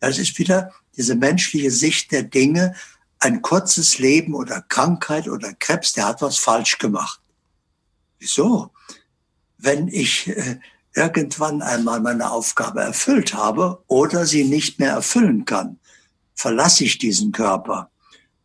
Das 0.00 0.18
ist 0.18 0.36
wieder 0.36 0.72
diese 1.00 1.14
menschliche 1.14 1.70
Sicht 1.70 2.12
der 2.12 2.24
Dinge. 2.24 2.74
Ein 3.20 3.40
kurzes 3.40 3.98
Leben 3.98 4.34
oder 4.34 4.60
Krankheit 4.60 5.28
oder 5.28 5.54
Krebs, 5.54 5.94
der 5.94 6.06
hat 6.06 6.20
was 6.20 6.36
falsch 6.36 6.76
gemacht. 6.76 7.22
Wieso? 8.18 8.70
Wenn 9.56 9.88
ich 9.88 10.28
äh, 10.28 10.60
irgendwann 10.94 11.62
einmal 11.62 12.00
meine 12.00 12.30
Aufgabe 12.30 12.82
erfüllt 12.82 13.32
habe 13.32 13.82
oder 13.86 14.26
sie 14.26 14.44
nicht 14.44 14.78
mehr 14.78 14.92
erfüllen 14.92 15.46
kann, 15.46 15.78
verlasse 16.34 16.84
ich 16.84 16.98
diesen 16.98 17.32
Körper 17.32 17.90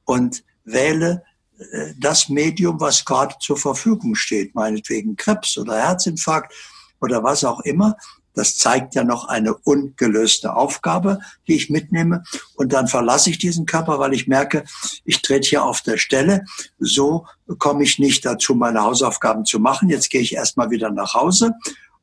und 0.05 0.45
wähle 0.63 1.23
äh, 1.59 1.93
das 1.97 2.29
Medium, 2.29 2.79
was 2.79 3.03
gerade 3.03 3.35
zur 3.41 3.57
Verfügung 3.57 4.15
steht, 4.15 4.55
meinetwegen 4.55 5.17
Krebs 5.17 5.57
oder 5.57 5.75
Herzinfarkt 5.75 6.53
oder 7.01 7.21
was 7.21 7.43
auch 7.43 7.59
immer. 7.61 7.97
Das 8.35 8.57
zeigt 8.57 8.95
ja 8.95 9.03
noch 9.03 9.27
eine 9.27 9.55
ungelöste 9.55 10.55
Aufgabe, 10.55 11.19
die 11.47 11.55
ich 11.55 11.69
mitnehme. 11.69 12.23
Und 12.55 12.73
dann 12.73 12.87
verlasse 12.87 13.29
ich 13.29 13.37
diesen 13.37 13.65
Körper, 13.65 13.99
weil 13.99 14.13
ich 14.13 14.27
merke, 14.27 14.63
ich 15.03 15.21
trete 15.21 15.47
hier 15.47 15.63
auf 15.63 15.81
der 15.81 15.97
Stelle. 15.97 16.45
So 16.79 17.25
komme 17.57 17.83
ich 17.83 17.97
nicht 17.97 18.25
dazu, 18.25 18.55
meine 18.55 18.83
Hausaufgaben 18.83 19.45
zu 19.45 19.59
machen. 19.59 19.89
Jetzt 19.89 20.09
gehe 20.09 20.21
ich 20.21 20.35
erstmal 20.35 20.69
wieder 20.69 20.91
nach 20.91 21.13
Hause 21.13 21.53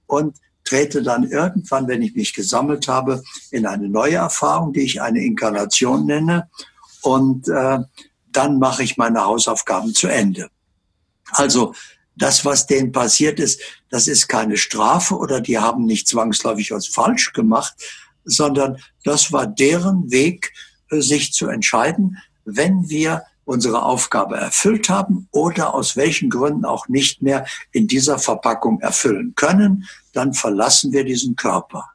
und 0.06 0.36
trete 0.64 1.02
dann 1.02 1.28
irgendwann, 1.28 1.88
wenn 1.88 2.02
ich 2.02 2.14
mich 2.14 2.32
gesammelt 2.32 2.88
habe, 2.88 3.22
in 3.50 3.66
eine 3.66 3.88
neue 3.88 4.16
Erfahrung, 4.16 4.72
die 4.72 4.82
ich 4.82 5.02
eine 5.02 5.20
Inkarnation 5.20 6.06
nenne. 6.06 6.48
Und 7.02 7.48
äh, 7.48 7.78
dann 8.30 8.58
mache 8.58 8.82
ich 8.82 8.96
meine 8.96 9.24
Hausaufgaben 9.24 9.94
zu 9.94 10.08
Ende. 10.08 10.48
Also 11.30 11.74
das, 12.16 12.44
was 12.44 12.66
denen 12.66 12.92
passiert 12.92 13.40
ist, 13.40 13.60
das 13.88 14.08
ist 14.08 14.28
keine 14.28 14.56
Strafe 14.56 15.16
oder 15.16 15.40
die 15.40 15.58
haben 15.58 15.86
nicht 15.86 16.08
zwangsläufig 16.08 16.70
was 16.70 16.86
falsch 16.86 17.32
gemacht, 17.32 17.74
sondern 18.24 18.78
das 19.04 19.32
war 19.32 19.46
deren 19.46 20.10
Weg, 20.10 20.52
äh, 20.90 21.00
sich 21.00 21.32
zu 21.32 21.48
entscheiden, 21.48 22.18
wenn 22.44 22.88
wir 22.88 23.22
unsere 23.44 23.82
Aufgabe 23.82 24.36
erfüllt 24.36 24.88
haben 24.88 25.28
oder 25.32 25.74
aus 25.74 25.96
welchen 25.96 26.30
Gründen 26.30 26.64
auch 26.64 26.88
nicht 26.88 27.22
mehr 27.22 27.44
in 27.72 27.88
dieser 27.88 28.18
Verpackung 28.18 28.80
erfüllen 28.80 29.34
können, 29.34 29.88
dann 30.12 30.32
verlassen 30.32 30.92
wir 30.92 31.04
diesen 31.04 31.34
Körper. 31.34 31.90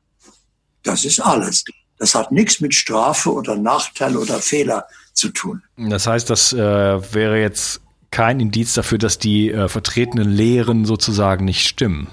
Das 0.83 1.05
ist 1.05 1.19
alles. 1.19 1.63
Das 1.99 2.15
hat 2.15 2.31
nichts 2.31 2.59
mit 2.59 2.73
Strafe 2.75 3.31
oder 3.31 3.55
Nachteil 3.55 4.17
oder 4.17 4.39
Fehler 4.39 4.87
zu 5.13 5.29
tun. 5.29 5.63
Das 5.77 6.05
heißt, 6.05 6.29
das 6.29 6.53
äh, 6.53 6.57
wäre 6.57 7.39
jetzt 7.39 7.81
kein 8.17 8.39
Indiz 8.39 8.73
dafür, 8.73 8.97
dass 8.97 9.19
die 9.19 9.51
äh, 9.51 9.69
vertretenen 9.69 10.27
Lehren 10.27 10.85
sozusagen 10.85 11.45
nicht 11.45 11.67
stimmen. 11.67 12.07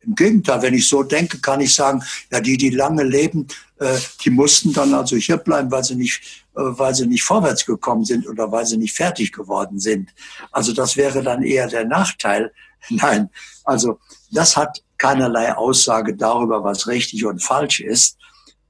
Im 0.00 0.14
Gegenteil, 0.14 0.60
wenn 0.60 0.74
ich 0.74 0.86
so 0.90 1.02
denke, 1.04 1.38
kann 1.38 1.62
ich 1.62 1.74
sagen, 1.74 2.02
ja, 2.30 2.38
die, 2.38 2.58
die 2.58 2.68
lange 2.68 3.02
leben, 3.02 3.46
äh, 3.78 3.96
die 4.22 4.28
mussten 4.28 4.74
dann 4.74 4.92
also 4.92 5.16
hier 5.16 5.38
bleiben, 5.38 5.70
weil 5.70 5.82
sie 5.84 5.94
nicht, 5.94 6.44
äh, 6.54 6.60
weil 6.60 6.94
sie 6.94 7.06
nicht 7.06 7.22
vorwärts 7.22 7.64
gekommen 7.64 8.04
sind 8.04 8.28
oder 8.28 8.52
weil 8.52 8.66
sie 8.66 8.76
nicht 8.76 8.94
fertig 8.94 9.32
geworden 9.32 9.80
sind. 9.80 10.10
Also 10.52 10.74
das 10.74 10.98
wäre 10.98 11.22
dann 11.22 11.42
eher 11.42 11.66
der 11.66 11.86
Nachteil. 11.86 12.52
Nein, 12.90 13.30
also 13.64 13.98
das 14.32 14.54
hat 14.54 14.82
keinerlei 14.98 15.56
Aussage 15.56 16.14
darüber, 16.14 16.62
was 16.62 16.88
richtig 16.88 17.24
und 17.24 17.42
falsch 17.42 17.80
ist, 17.80 18.18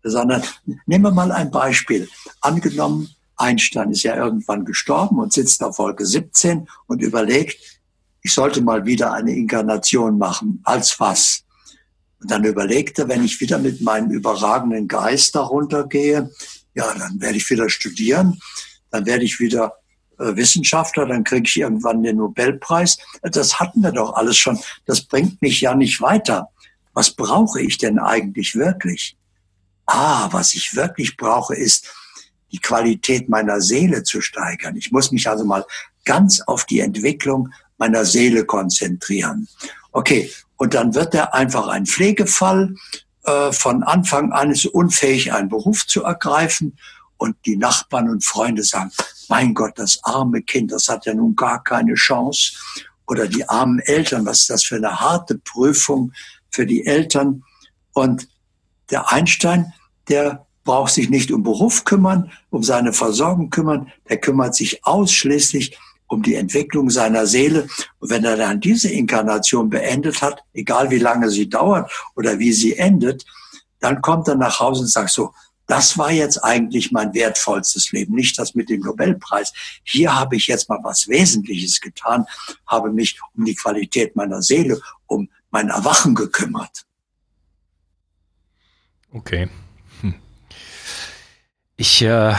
sondern 0.04 0.44
nehmen 0.86 1.06
wir 1.06 1.10
mal 1.10 1.32
ein 1.32 1.50
Beispiel. 1.50 2.08
Angenommen, 2.40 3.15
Einstein 3.36 3.90
ist 3.90 4.02
ja 4.02 4.16
irgendwann 4.16 4.64
gestorben 4.64 5.18
und 5.18 5.32
sitzt 5.32 5.62
auf 5.62 5.78
Wolke 5.78 6.06
17 6.06 6.68
und 6.86 7.02
überlegt, 7.02 7.58
ich 8.22 8.32
sollte 8.32 8.60
mal 8.60 8.84
wieder 8.86 9.12
eine 9.12 9.32
Inkarnation 9.36 10.18
machen. 10.18 10.60
Als 10.64 10.98
was? 10.98 11.44
Und 12.20 12.30
dann 12.30 12.44
überlegte, 12.44 13.08
wenn 13.08 13.24
ich 13.24 13.40
wieder 13.40 13.58
mit 13.58 13.80
meinem 13.82 14.10
überragenden 14.10 14.88
Geist 14.88 15.34
darunter 15.34 15.86
gehe, 15.86 16.30
ja, 16.74 16.94
dann 16.94 17.20
werde 17.20 17.36
ich 17.36 17.48
wieder 17.48 17.68
studieren, 17.68 18.40
dann 18.90 19.06
werde 19.06 19.24
ich 19.24 19.38
wieder 19.38 19.74
äh, 20.18 20.34
Wissenschaftler, 20.34 21.06
dann 21.06 21.24
kriege 21.24 21.46
ich 21.46 21.56
irgendwann 21.56 22.02
den 22.02 22.16
Nobelpreis. 22.16 22.98
Das 23.22 23.60
hatten 23.60 23.82
wir 23.82 23.92
doch 23.92 24.14
alles 24.14 24.36
schon. 24.36 24.58
Das 24.86 25.02
bringt 25.02 25.40
mich 25.42 25.60
ja 25.60 25.74
nicht 25.74 26.00
weiter. 26.00 26.48
Was 26.94 27.10
brauche 27.10 27.60
ich 27.60 27.78
denn 27.78 27.98
eigentlich 27.98 28.54
wirklich? 28.54 29.16
Ah, 29.84 30.28
was 30.32 30.54
ich 30.54 30.74
wirklich 30.74 31.16
brauche, 31.16 31.54
ist 31.54 31.94
die 32.52 32.58
Qualität 32.58 33.28
meiner 33.28 33.60
Seele 33.60 34.02
zu 34.02 34.20
steigern. 34.20 34.76
Ich 34.76 34.92
muss 34.92 35.12
mich 35.12 35.28
also 35.28 35.44
mal 35.44 35.64
ganz 36.04 36.40
auf 36.40 36.64
die 36.64 36.80
Entwicklung 36.80 37.50
meiner 37.78 38.04
Seele 38.04 38.44
konzentrieren. 38.44 39.48
Okay, 39.92 40.30
und 40.56 40.74
dann 40.74 40.94
wird 40.94 41.14
er 41.14 41.34
einfach 41.34 41.68
ein 41.68 41.86
Pflegefall. 41.86 42.74
Äh, 43.24 43.52
von 43.52 43.82
Anfang 43.82 44.32
an 44.32 44.50
ist 44.50 44.66
unfähig, 44.66 45.32
einen 45.32 45.48
Beruf 45.48 45.86
zu 45.86 46.04
ergreifen. 46.04 46.78
Und 47.18 47.36
die 47.46 47.56
Nachbarn 47.56 48.10
und 48.10 48.24
Freunde 48.24 48.62
sagen, 48.62 48.90
mein 49.28 49.54
Gott, 49.54 49.78
das 49.78 49.98
arme 50.02 50.42
Kind, 50.42 50.70
das 50.70 50.88
hat 50.88 51.06
ja 51.06 51.14
nun 51.14 51.34
gar 51.34 51.62
keine 51.62 51.94
Chance. 51.94 52.52
Oder 53.06 53.26
die 53.26 53.48
armen 53.48 53.78
Eltern, 53.80 54.26
was 54.26 54.40
ist 54.40 54.50
das 54.50 54.64
für 54.64 54.76
eine 54.76 55.00
harte 55.00 55.38
Prüfung 55.38 56.12
für 56.50 56.66
die 56.66 56.86
Eltern? 56.86 57.42
Und 57.92 58.28
der 58.90 59.10
Einstein, 59.10 59.72
der 60.08 60.45
braucht 60.66 60.92
sich 60.92 61.08
nicht 61.08 61.32
um 61.32 61.42
Beruf 61.42 61.84
kümmern, 61.84 62.30
um 62.50 62.62
seine 62.62 62.92
Versorgung 62.92 63.48
kümmern, 63.48 63.90
der 64.10 64.18
kümmert 64.18 64.54
sich 64.54 64.84
ausschließlich 64.84 65.78
um 66.08 66.22
die 66.22 66.34
Entwicklung 66.34 66.90
seiner 66.90 67.26
Seele. 67.26 67.68
Und 67.98 68.10
wenn 68.10 68.24
er 68.24 68.36
dann 68.36 68.60
diese 68.60 68.90
Inkarnation 68.90 69.70
beendet 69.70 70.20
hat, 70.20 70.44
egal 70.52 70.90
wie 70.90 70.98
lange 70.98 71.30
sie 71.30 71.48
dauert 71.48 71.90
oder 72.14 72.38
wie 72.38 72.52
sie 72.52 72.76
endet, 72.76 73.24
dann 73.80 74.02
kommt 74.02 74.28
er 74.28 74.34
nach 74.34 74.60
Hause 74.60 74.82
und 74.82 74.88
sagt 74.88 75.10
so, 75.10 75.32
das 75.66 75.98
war 75.98 76.12
jetzt 76.12 76.44
eigentlich 76.44 76.92
mein 76.92 77.12
wertvollstes 77.12 77.90
Leben, 77.90 78.14
nicht 78.14 78.38
das 78.38 78.54
mit 78.54 78.68
dem 78.68 78.82
Nobelpreis. 78.82 79.52
Hier 79.82 80.14
habe 80.14 80.36
ich 80.36 80.46
jetzt 80.46 80.68
mal 80.68 80.78
was 80.82 81.08
Wesentliches 81.08 81.80
getan, 81.80 82.26
habe 82.66 82.92
mich 82.92 83.18
um 83.34 83.44
die 83.44 83.54
Qualität 83.54 84.14
meiner 84.14 84.42
Seele, 84.42 84.80
um 85.06 85.28
mein 85.50 85.68
Erwachen 85.70 86.14
gekümmert. 86.14 86.84
Okay. 89.12 89.48
Ich 91.76 92.02
äh, 92.02 92.34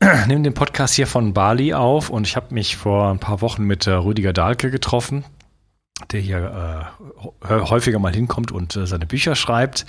nehme 0.26 0.42
den 0.42 0.54
Podcast 0.54 0.94
hier 0.94 1.06
von 1.06 1.32
Bali 1.32 1.74
auf 1.74 2.10
und 2.10 2.26
ich 2.26 2.36
habe 2.36 2.54
mich 2.54 2.76
vor 2.76 3.10
ein 3.10 3.18
paar 3.18 3.40
Wochen 3.40 3.64
mit 3.64 3.86
äh, 3.86 3.92
Rüdiger 3.92 4.32
Dahlke 4.32 4.70
getroffen 4.70 5.24
der 6.12 6.20
hier 6.20 6.90
äh, 7.44 7.48
häufiger 7.48 7.98
mal 7.98 8.12
hinkommt 8.12 8.52
und 8.52 8.76
äh, 8.76 8.86
seine 8.86 9.06
Bücher 9.06 9.34
schreibt. 9.34 9.86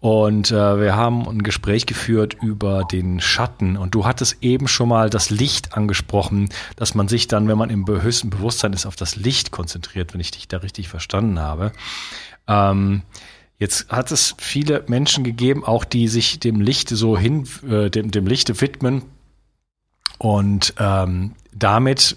Und 0.00 0.50
äh, 0.50 0.80
wir 0.80 0.96
haben 0.96 1.28
ein 1.28 1.42
Gespräch 1.42 1.86
geführt 1.86 2.36
über 2.40 2.84
den 2.84 3.20
Schatten. 3.20 3.76
Und 3.76 3.94
du 3.94 4.04
hattest 4.04 4.42
eben 4.42 4.68
schon 4.68 4.88
mal 4.88 5.10
das 5.10 5.30
Licht 5.30 5.76
angesprochen, 5.76 6.48
dass 6.76 6.94
man 6.94 7.08
sich 7.08 7.28
dann, 7.28 7.48
wenn 7.48 7.58
man 7.58 7.70
im 7.70 7.86
höchsten 7.86 8.30
Bewusstsein 8.30 8.72
ist, 8.72 8.86
auf 8.86 8.96
das 8.96 9.16
Licht 9.16 9.50
konzentriert, 9.50 10.14
wenn 10.14 10.20
ich 10.20 10.30
dich 10.30 10.48
da 10.48 10.58
richtig 10.58 10.88
verstanden 10.88 11.40
habe. 11.40 11.72
Ähm, 12.46 13.02
Jetzt 13.58 13.88
hat 13.88 14.12
es 14.12 14.34
viele 14.38 14.84
Menschen 14.88 15.24
gegeben, 15.24 15.64
auch 15.64 15.84
die 15.84 16.08
sich 16.08 16.38
dem 16.38 16.60
Licht 16.60 16.88
so 16.90 17.18
hin, 17.18 17.48
äh, 17.68 17.90
dem, 17.90 18.10
dem 18.10 18.26
Lichte 18.26 18.60
widmen. 18.60 19.02
Und 20.18 20.74
ähm, 20.78 21.34
damit 21.52 22.16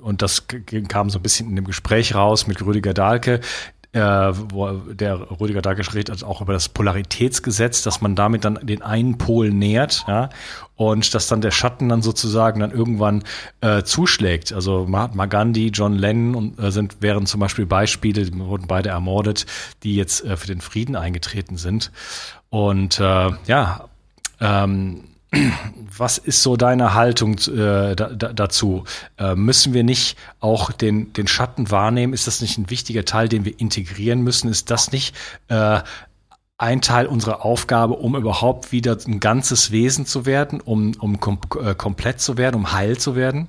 und 0.00 0.22
das 0.22 0.46
kam 0.88 1.10
so 1.10 1.18
ein 1.18 1.22
bisschen 1.22 1.50
in 1.50 1.56
dem 1.56 1.66
Gespräch 1.66 2.14
raus 2.14 2.46
mit 2.46 2.64
Rüdiger 2.64 2.94
Dahlke, 2.94 3.40
äh, 3.92 4.00
wo 4.00 4.70
der 4.70 5.40
Rüdiger 5.40 5.82
spricht 5.82 6.10
also 6.10 6.26
auch 6.26 6.40
über 6.40 6.54
das 6.54 6.68
Polaritätsgesetz, 6.68 7.82
dass 7.82 8.00
man 8.00 8.16
damit 8.16 8.44
dann 8.44 8.58
den 8.62 8.82
einen 8.82 9.18
Pol 9.18 9.50
nähert, 9.50 10.04
ja, 10.08 10.30
und 10.76 11.14
dass 11.14 11.28
dann 11.28 11.42
der 11.42 11.50
Schatten 11.50 11.90
dann 11.90 12.02
sozusagen 12.02 12.60
dann 12.60 12.70
irgendwann 12.70 13.22
äh, 13.60 13.82
zuschlägt. 13.82 14.52
Also 14.52 14.86
Mahatma 14.86 15.26
Gandhi, 15.26 15.68
John 15.68 15.94
Lennon 15.94 16.34
und, 16.34 16.58
äh, 16.58 16.72
sind 16.72 17.02
wären 17.02 17.26
zum 17.26 17.40
Beispiel 17.40 17.66
Beispiele, 17.66 18.24
die 18.24 18.38
wurden 18.38 18.66
beide 18.66 18.88
ermordet, 18.88 19.46
die 19.82 19.94
jetzt 19.94 20.24
äh, 20.24 20.36
für 20.36 20.46
den 20.46 20.60
Frieden 20.62 20.96
eingetreten 20.96 21.56
sind. 21.58 21.92
Und 22.48 22.98
äh, 22.98 23.30
ja, 23.46 23.88
ähm, 24.40 25.04
was 25.96 26.18
ist 26.18 26.42
so 26.42 26.56
deine 26.56 26.94
Haltung 26.94 27.38
äh, 27.38 27.96
da, 27.96 28.10
da, 28.10 28.32
dazu? 28.32 28.84
Äh, 29.18 29.34
müssen 29.34 29.72
wir 29.72 29.82
nicht 29.82 30.16
auch 30.40 30.72
den, 30.72 31.12
den 31.12 31.26
Schatten 31.26 31.70
wahrnehmen? 31.70 32.12
Ist 32.12 32.26
das 32.26 32.40
nicht 32.40 32.58
ein 32.58 32.70
wichtiger 32.70 33.04
Teil, 33.04 33.28
den 33.28 33.44
wir 33.44 33.58
integrieren 33.58 34.22
müssen? 34.22 34.48
Ist 34.48 34.70
das 34.70 34.92
nicht 34.92 35.14
äh, 35.48 35.80
ein 36.58 36.82
Teil 36.82 37.06
unserer 37.06 37.44
Aufgabe, 37.44 37.94
um 37.94 38.14
überhaupt 38.14 38.72
wieder 38.72 38.96
ein 39.06 39.20
ganzes 39.20 39.70
Wesen 39.70 40.06
zu 40.06 40.26
werden, 40.26 40.60
um, 40.60 40.92
um 40.98 41.18
kom 41.18 41.38
äh, 41.62 41.74
komplett 41.74 42.20
zu 42.20 42.36
werden, 42.36 42.56
um 42.56 42.72
heil 42.72 42.98
zu 42.98 43.16
werden? 43.16 43.48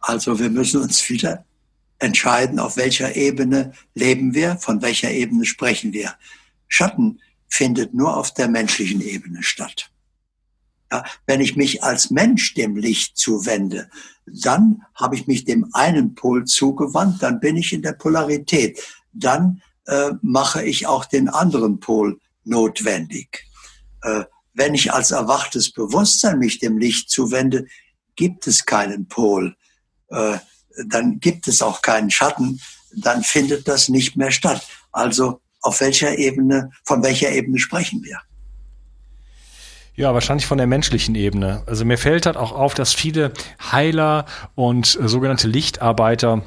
Also 0.00 0.38
wir 0.38 0.50
müssen 0.50 0.82
uns 0.82 1.08
wieder 1.08 1.44
entscheiden, 1.98 2.58
auf 2.58 2.76
welcher 2.76 3.16
Ebene 3.16 3.72
leben 3.94 4.34
wir, 4.34 4.56
von 4.56 4.82
welcher 4.82 5.10
Ebene 5.10 5.44
sprechen 5.44 5.92
wir. 5.92 6.14
Schatten 6.68 7.20
findet 7.50 7.92
nur 7.92 8.16
auf 8.16 8.32
der 8.32 8.48
menschlichen 8.48 9.00
Ebene 9.02 9.42
statt. 9.42 9.90
Ja, 10.90 11.04
wenn 11.26 11.40
ich 11.40 11.56
mich 11.56 11.82
als 11.84 12.10
Mensch 12.10 12.54
dem 12.54 12.76
Licht 12.76 13.16
zuwende, 13.16 13.90
dann 14.26 14.82
habe 14.94 15.16
ich 15.16 15.26
mich 15.26 15.44
dem 15.44 15.68
einen 15.72 16.14
Pol 16.14 16.44
zugewandt, 16.44 17.22
dann 17.22 17.40
bin 17.40 17.56
ich 17.56 17.72
in 17.72 17.82
der 17.82 17.92
Polarität. 17.92 18.80
Dann 19.12 19.62
äh, 19.86 20.12
mache 20.22 20.64
ich 20.64 20.86
auch 20.86 21.04
den 21.04 21.28
anderen 21.28 21.80
Pol 21.80 22.18
notwendig. 22.44 23.44
Äh, 24.02 24.24
wenn 24.54 24.74
ich 24.74 24.92
als 24.92 25.10
erwachtes 25.10 25.72
Bewusstsein 25.72 26.38
mich 26.38 26.58
dem 26.58 26.78
Licht 26.78 27.10
zuwende, 27.10 27.66
gibt 28.16 28.46
es 28.46 28.66
keinen 28.66 29.06
Pol. 29.06 29.56
Äh, 30.08 30.38
dann 30.86 31.20
gibt 31.20 31.48
es 31.48 31.62
auch 31.62 31.82
keinen 31.82 32.10
Schatten. 32.10 32.60
Dann 32.94 33.22
findet 33.22 33.68
das 33.68 33.88
nicht 33.88 34.16
mehr 34.16 34.30
statt. 34.30 34.66
Also 34.92 35.40
auf 35.60 35.80
welcher 35.80 36.18
Ebene, 36.18 36.70
von 36.84 37.02
welcher 37.02 37.30
Ebene 37.30 37.58
sprechen 37.58 38.02
wir? 38.02 38.20
Ja, 39.94 40.14
wahrscheinlich 40.14 40.46
von 40.46 40.58
der 40.58 40.66
menschlichen 40.66 41.14
Ebene. 41.14 41.62
Also 41.66 41.84
mir 41.84 41.98
fällt 41.98 42.24
halt 42.26 42.36
auch 42.36 42.52
auf, 42.52 42.74
dass 42.74 42.94
viele 42.94 43.32
Heiler 43.70 44.24
und 44.54 44.98
äh, 44.98 45.08
sogenannte 45.08 45.48
Lichtarbeiter 45.48 46.42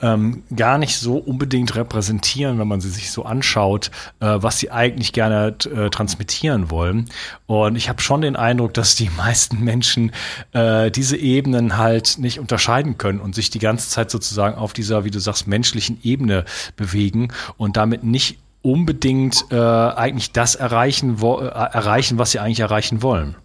ähm, 0.00 0.42
gar 0.54 0.78
nicht 0.78 0.98
so 0.98 1.16
unbedingt 1.16 1.74
repräsentieren, 1.76 2.58
wenn 2.58 2.68
man 2.68 2.80
sie 2.80 2.90
sich 2.90 3.10
so 3.10 3.24
anschaut, 3.24 3.90
äh, 4.20 4.26
was 4.36 4.58
sie 4.58 4.70
eigentlich 4.70 5.12
gerne 5.12 5.56
äh, 5.64 5.88
transmittieren 5.88 6.70
wollen. 6.70 7.08
Und 7.46 7.76
ich 7.76 7.88
habe 7.88 8.02
schon 8.02 8.20
den 8.20 8.36
Eindruck, 8.36 8.74
dass 8.74 8.96
die 8.96 9.10
meisten 9.16 9.62
Menschen 9.62 10.12
äh, 10.52 10.90
diese 10.90 11.16
Ebenen 11.16 11.76
halt 11.78 12.18
nicht 12.18 12.40
unterscheiden 12.40 12.98
können 12.98 13.20
und 13.20 13.34
sich 13.34 13.50
die 13.50 13.58
ganze 13.58 13.88
Zeit 13.88 14.10
sozusagen 14.10 14.56
auf 14.56 14.72
dieser, 14.72 15.04
wie 15.04 15.10
du 15.10 15.20
sagst, 15.20 15.46
menschlichen 15.46 15.98
Ebene 16.02 16.44
bewegen 16.76 17.28
und 17.56 17.76
damit 17.76 18.04
nicht 18.04 18.38
unbedingt 18.62 19.44
äh, 19.50 19.56
eigentlich 19.56 20.32
das 20.32 20.54
erreichen, 20.54 21.20
wo, 21.20 21.38
äh, 21.38 21.46
erreichen, 21.46 22.18
was 22.18 22.32
sie 22.32 22.40
eigentlich 22.40 22.60
erreichen 22.60 23.02
wollen. 23.02 23.36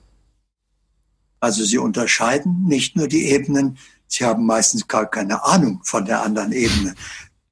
Also 1.40 1.64
sie 1.64 1.78
unterscheiden 1.78 2.66
nicht 2.66 2.96
nur 2.96 3.08
die 3.08 3.30
Ebenen, 3.30 3.78
Sie 4.10 4.26
haben 4.26 4.46
meistens 4.46 4.88
gar 4.88 5.10
keine 5.10 5.44
Ahnung 5.44 5.82
von 5.84 6.04
der 6.04 6.24
anderen 6.24 6.52
Ebene. 6.52 6.96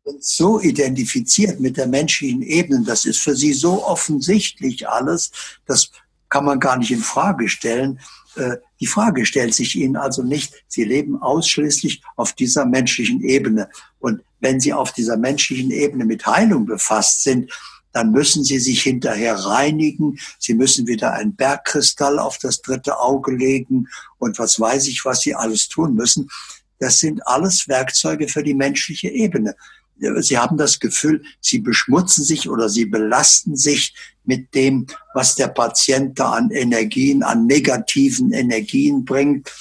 Und 0.04 0.24
so 0.24 0.60
identifiziert 0.60 1.60
mit 1.60 1.78
der 1.78 1.88
menschlichen 1.88 2.42
Ebene, 2.42 2.84
das 2.84 3.06
ist 3.06 3.20
für 3.20 3.36
sie 3.36 3.54
so 3.54 3.86
offensichtlich 3.86 4.90
alles, 4.90 5.32
das 5.66 5.92
kann 6.30 6.46
man 6.46 6.60
gar 6.60 6.78
nicht 6.78 6.92
in 6.92 7.00
Frage 7.00 7.48
stellen. 7.48 8.00
Äh, 8.36 8.58
die 8.80 8.88
Frage 8.88 9.26
stellt 9.26 9.54
sich 9.54 9.76
ihnen 9.76 9.96
also 9.96 10.24
nicht. 10.24 10.54
Sie 10.68 10.84
leben 10.84 11.22
ausschließlich 11.22 12.02
auf 12.16 12.34
dieser 12.34 12.66
menschlichen 12.66 13.22
Ebene. 13.22 13.70
Und 14.00 14.24
wenn 14.40 14.60
sie 14.60 14.74
auf 14.74 14.92
dieser 14.92 15.16
menschlichen 15.16 15.72
Ebene 15.72 16.06
mit 16.06 16.26
Heilung 16.26 16.66
befasst 16.66 17.24
sind, 17.24 17.52
dann 17.98 18.12
müssen 18.12 18.44
sie 18.44 18.60
sich 18.60 18.84
hinterher 18.84 19.34
reinigen. 19.34 20.20
Sie 20.38 20.54
müssen 20.54 20.86
wieder 20.86 21.14
ein 21.14 21.36
Bergkristall 21.36 22.20
auf 22.20 22.38
das 22.38 22.62
dritte 22.62 23.00
Auge 23.00 23.36
legen 23.36 23.88
und 24.20 24.38
was 24.38 24.60
weiß 24.60 24.88
ich, 24.88 25.04
was 25.04 25.22
sie 25.22 25.34
alles 25.34 25.68
tun 25.68 25.96
müssen. 25.96 26.30
Das 26.78 27.00
sind 27.00 27.26
alles 27.26 27.68
Werkzeuge 27.68 28.28
für 28.28 28.44
die 28.44 28.54
menschliche 28.54 29.10
Ebene. 29.10 29.56
Sie 30.20 30.38
haben 30.38 30.58
das 30.58 30.80
Gefühl, 30.80 31.24
sie 31.42 31.58
beschmutzen 31.58 32.24
sich 32.24 32.48
oder 32.48 32.70
sie 32.70 32.86
belasten 32.86 33.56
sich 33.56 33.96
mit 34.26 34.54
dem, 34.54 34.86
was 35.16 35.34
der 35.34 35.48
Patient 35.48 36.20
da 36.20 36.34
an 36.34 36.52
Energien, 36.52 37.24
an 37.24 37.48
negativen 37.48 38.32
Energien 38.32 39.06
bringt. 39.06 39.52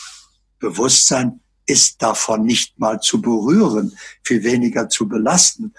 Bewusstsein 0.59 1.41
ist 1.65 2.03
davon 2.03 2.45
nicht 2.45 2.79
mal 2.79 3.01
zu 3.01 3.23
berühren, 3.23 3.97
viel 4.23 4.45
weniger 4.45 4.91
zu 4.91 5.09
belasten. 5.09 5.73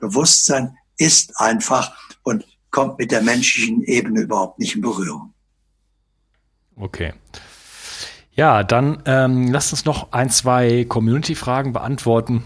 Bewusstsein 0.00 0.76
ist 1.00 1.40
einfach 1.40 1.92
und 2.22 2.44
kommt 2.70 2.98
mit 2.98 3.10
der 3.10 3.22
menschlichen 3.22 3.82
Ebene 3.82 4.20
überhaupt 4.20 4.58
nicht 4.58 4.76
in 4.76 4.82
Berührung. 4.82 5.32
Okay. 6.76 7.14
Ja, 8.32 8.62
dann 8.62 9.02
ähm, 9.06 9.50
lasst 9.50 9.72
uns 9.72 9.84
noch 9.84 10.12
ein, 10.12 10.30
zwei 10.30 10.84
Community-Fragen 10.84 11.72
beantworten. 11.72 12.44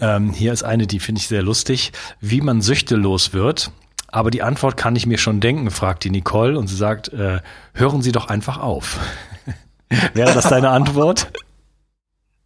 Ähm, 0.00 0.32
hier 0.32 0.52
ist 0.52 0.62
eine, 0.62 0.86
die 0.86 1.00
finde 1.00 1.20
ich 1.20 1.28
sehr 1.28 1.42
lustig. 1.42 1.92
Wie 2.20 2.40
man 2.40 2.60
süchtelos 2.60 3.32
wird. 3.32 3.72
Aber 4.08 4.30
die 4.30 4.42
Antwort 4.42 4.76
kann 4.76 4.94
ich 4.94 5.06
mir 5.06 5.18
schon 5.18 5.40
denken, 5.40 5.70
fragt 5.70 6.04
die 6.04 6.10
Nicole 6.10 6.58
und 6.58 6.66
sie 6.66 6.76
sagt, 6.76 7.08
äh, 7.08 7.40
hören 7.72 8.02
Sie 8.02 8.12
doch 8.12 8.28
einfach 8.28 8.58
auf. 8.58 9.00
Wäre 10.14 10.34
das 10.34 10.48
deine 10.48 10.68
Antwort? 10.68 11.32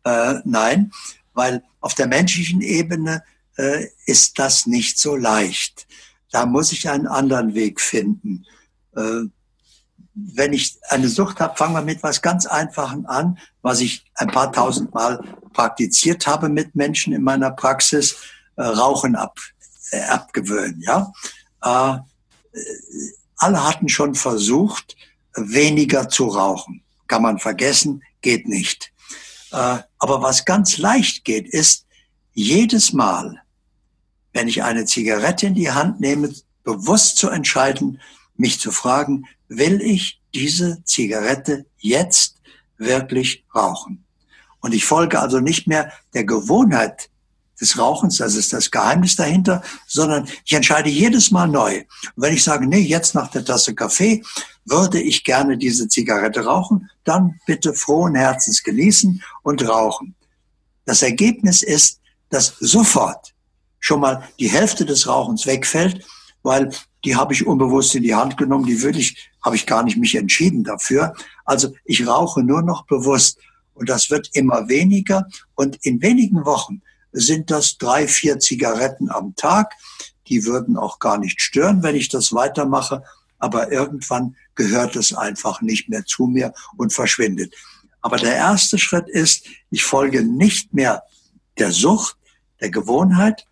Äh, 0.05 0.35
nein, 0.45 0.93
weil 1.35 1.65
auf 1.81 1.95
der 1.95 2.07
menschlichen 2.07 2.61
Ebene 2.61 3.25
äh, 3.57 3.87
ist 4.07 4.39
das 4.39 4.67
nicht 4.67 4.99
so 4.99 5.17
leicht. 5.17 5.87
Da 6.31 6.47
muss 6.47 6.73
ich 6.73 6.89
einen 6.89 7.07
anderen 7.07 7.55
Weg 7.55 7.81
finden. 7.81 8.45
Äh, 8.95 9.23
wenn 10.15 10.53
ich 10.55 10.79
eine 10.89 11.09
Sucht 11.09 11.41
habe, 11.41 11.57
fangen 11.57 11.75
wir 11.75 11.83
mit 11.83 12.03
was 12.03 12.23
ganz 12.23 12.47
Einfachem 12.47 13.05
an, 13.07 13.39
was 13.61 13.81
ich 13.81 14.05
ein 14.15 14.29
paar 14.29 14.51
tausend 14.51 14.95
Mal 14.95 15.23
praktiziert 15.53 16.27
habe 16.27 16.49
mit 16.49 16.75
Menschen 16.75 17.13
in 17.13 17.23
meiner 17.23 17.51
Praxis, 17.51 18.17
äh, 18.57 18.63
Rauchen 18.63 19.15
ab, 19.15 19.39
äh, 19.91 20.03
abgewöhnen. 20.05 20.81
Ja, 20.81 21.13
äh, 21.63 21.99
alle 23.37 23.67
hatten 23.67 23.89
schon 23.89 24.15
versucht, 24.15 24.97
weniger 25.35 26.09
zu 26.09 26.27
rauchen. 26.27 26.83
Kann 27.07 27.23
man 27.23 27.39
vergessen, 27.39 28.03
geht 28.23 28.49
nicht. 28.49 28.93
Äh, 29.53 29.79
aber 29.99 30.23
was 30.23 30.45
ganz 30.45 30.79
leicht 30.79 31.25
geht, 31.25 31.47
ist 31.47 31.87
jedes 32.33 32.93
Mal, 32.93 33.43
wenn 34.37 34.49
ich 34.49 34.63
eine 34.63 34.85
Zigarette 34.85 35.47
in 35.47 35.55
die 35.55 35.71
Hand 35.71 35.99
nehme, 35.99 36.31
bewusst 36.63 37.17
zu 37.17 37.31
entscheiden, 37.31 38.03
mich 38.37 38.61
zu 38.61 38.71
fragen, 38.71 39.25
will 39.49 39.81
ich 39.81 40.21
diese 40.35 40.85
Zigarette 40.85 41.65
jetzt 41.79 42.37
wirklich 42.77 43.47
rauchen? 43.55 44.05
Und 44.61 44.75
ich 44.75 44.85
folge 44.85 45.21
also 45.21 45.41
nicht 45.41 45.67
mehr 45.67 45.91
der 46.13 46.25
Gewohnheit 46.25 47.09
des 47.59 47.79
Rauchens, 47.79 48.19
das 48.19 48.35
ist 48.35 48.53
das 48.53 48.71
Geheimnis 48.71 49.17
dahinter, 49.17 49.63
sondern 49.87 50.29
ich 50.45 50.53
entscheide 50.53 50.91
jedes 50.91 51.31
Mal 51.31 51.49
neu. 51.49 51.79
Und 51.79 51.87
wenn 52.23 52.35
ich 52.35 52.45
sage, 52.45 52.67
nee, 52.67 52.81
jetzt 52.81 53.15
nach 53.15 53.31
der 53.31 53.43
Tasse 53.43 53.75
Kaffee 53.75 54.23
würde 54.67 55.01
ich 55.01 55.25
gerne 55.25 55.57
diese 55.57 55.89
Zigarette 55.89 56.45
rauchen, 56.45 56.91
dann 57.05 57.41
bitte 57.47 57.73
frohen 57.73 58.15
Herzens 58.15 58.63
genießen 58.63 59.23
und 59.43 59.67
rauchen. 59.67 60.15
Das 60.85 61.01
Ergebnis 61.01 61.63
ist, 61.63 62.01
dass 62.29 62.59
sofort 62.61 63.33
schon 63.87 64.01
mal 64.01 64.29
die 64.41 64.49
Hälfte 64.49 64.85
des 64.85 65.07
Rauchens 65.07 65.47
wegfällt, 65.47 66.05
weil 66.43 66.71
die 67.05 67.15
habe 67.15 67.33
ich 67.33 67.47
unbewusst 67.47 67.95
in 67.95 68.03
die 68.03 68.17
Hand 68.17 68.37
genommen, 68.37 68.67
die 68.67 68.83
will 68.83 68.99
ich, 68.99 69.31
habe 69.45 69.55
ich 69.55 69.65
gar 69.65 69.85
nicht 69.85 69.97
mich 69.97 70.17
entschieden 70.17 70.65
dafür. 70.65 71.15
Also 71.45 71.73
ich 71.85 72.05
rauche 72.05 72.43
nur 72.43 72.63
noch 72.63 72.85
bewusst 72.87 73.39
und 73.75 73.89
das 73.89 74.11
wird 74.11 74.31
immer 74.33 74.69
weniger 74.69 75.29
und 75.55 75.77
in 75.83 76.03
wenigen 76.03 76.45
Wochen 76.45 76.83
sind 77.13 77.53
das 77.53 77.79
drei, 77.79 78.09
vier 78.09 78.41
Zigaretten 78.41 79.09
am 79.09 79.37
Tag. 79.37 79.73
Die 80.27 80.45
würden 80.45 80.77
auch 80.77 80.99
gar 80.99 81.19
nicht 81.19 81.41
stören, 81.41 81.85
wenn 81.85 81.95
ich 81.95 82.09
das 82.09 82.33
weitermache, 82.33 83.05
aber 83.39 83.71
irgendwann 83.71 84.35
gehört 84.57 84.97
es 84.97 85.15
einfach 85.15 85.63
nicht 85.63 85.89
mehr 85.89 86.05
zu 86.05 86.27
mir 86.27 86.53
und 86.77 86.93
verschwindet. 86.93 87.55
Aber 88.01 88.17
der 88.17 88.35
erste 88.35 88.79
Schritt 88.79 89.09
ist, 89.09 89.47
ich 89.71 89.85
folge 89.85 90.25
nicht 90.25 90.75
mehr 90.75 91.05
der 91.57 91.71
Sucht, 91.71 92.17
der 92.61 92.71
Gewohnheit, 92.71 93.47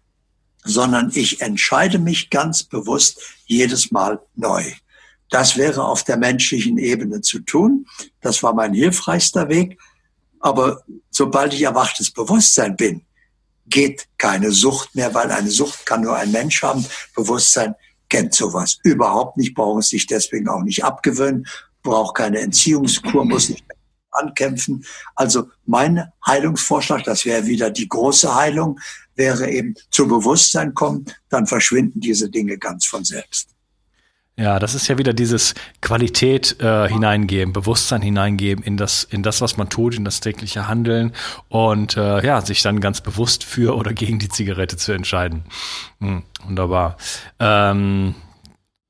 sondern 0.64 1.12
ich 1.14 1.40
entscheide 1.40 1.98
mich 1.98 2.31
ganz 2.31 2.64
bewusst 2.64 3.20
jedes 3.46 3.90
Mal 3.90 4.20
neu. 4.35 4.64
Das 5.31 5.57
wäre 5.57 5.85
auf 5.85 6.03
der 6.05 6.16
menschlichen 6.16 6.79
Ebene 6.79 7.20
zu 7.20 7.40
tun. 7.40 7.87
Das 8.20 8.42
war 8.42 8.55
mein 8.55 8.72
hilfreichster 8.72 9.48
Weg. 9.48 9.79
Aber 10.40 10.83
sobald 11.11 11.55
ich 11.55 11.62
erwachtes 11.62 12.11
Bewusstsein 12.11 12.77
bin, 12.77 13.03
geht 13.66 14.07
keine 14.18 14.53
Sucht 14.53 14.94
mehr, 14.94 15.14
weil 15.14 15.31
eine 15.31 15.50
Sucht 15.50 15.87
kann 15.87 16.03
nur 16.03 16.16
ein 16.16 16.33
Mensch 16.33 16.62
haben. 16.62 16.85
Bewusstsein 17.14 17.74
kennt 18.09 18.35
sowas 18.35 18.79
überhaupt 18.83 19.37
nicht, 19.37 19.55
braucht 19.55 19.81
es 19.81 19.88
sich 19.88 20.07
deswegen 20.07 20.48
auch 20.48 20.62
nicht 20.62 20.85
abgewöhnen, 20.85 21.46
braucht 21.83 22.16
keine 22.16 22.40
Entziehungskur, 22.40 23.24
muss 23.24 23.48
nicht 23.48 23.64
ankämpfen. 24.11 24.85
Also 25.14 25.48
mein 25.66 26.12
Heilungsvorschlag, 26.27 27.05
das 27.05 27.24
wäre 27.24 27.46
wieder 27.46 27.70
die 27.70 27.88
große 27.88 28.35
Heilung, 28.35 28.79
wäre 29.16 29.50
eben 29.50 29.74
zu 29.90 30.09
Bewusstsein 30.09 30.74
kommen, 30.74 31.07
dann 31.29 31.46
verschwinden 31.46 32.00
diese 32.00 32.29
Dinge 32.31 32.59
ganz 32.59 32.87
von 32.87 33.05
selbst. 33.05 33.48
Ja, 34.37 34.59
das 34.59 34.74
ist 34.74 34.88
ja 34.88 34.98
wieder 34.98 35.12
dieses 35.12 35.55
Qualität 35.81 36.61
äh, 36.61 36.88
hineingeben, 36.88 37.53
Bewusstsein 37.53 38.03
hineingeben 38.03 38.64
in 38.64 38.77
das, 38.77 39.05
in 39.05 39.22
das, 39.22 39.40
was 39.40 39.57
man 39.57 39.68
tut, 39.68 39.94
in 39.94 40.05
das 40.05 40.18
tägliche 40.18 40.66
Handeln 40.66 41.12
und 41.48 41.96
äh, 41.96 42.24
ja, 42.27 42.40
sich 42.40 42.61
dann 42.61 42.81
ganz 42.81 43.00
bewusst 43.00 43.44
für 43.44 43.77
oder 43.77 43.92
gegen 43.92 44.18
die 44.18 44.29
Zigarette 44.29 44.77
zu 44.77 44.90
entscheiden. 44.90 45.44
Hm, 46.00 46.24
wunderbar. 46.44 46.96
Ähm, 47.38 48.16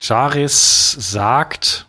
Charis 0.00 0.96
sagt, 0.98 1.88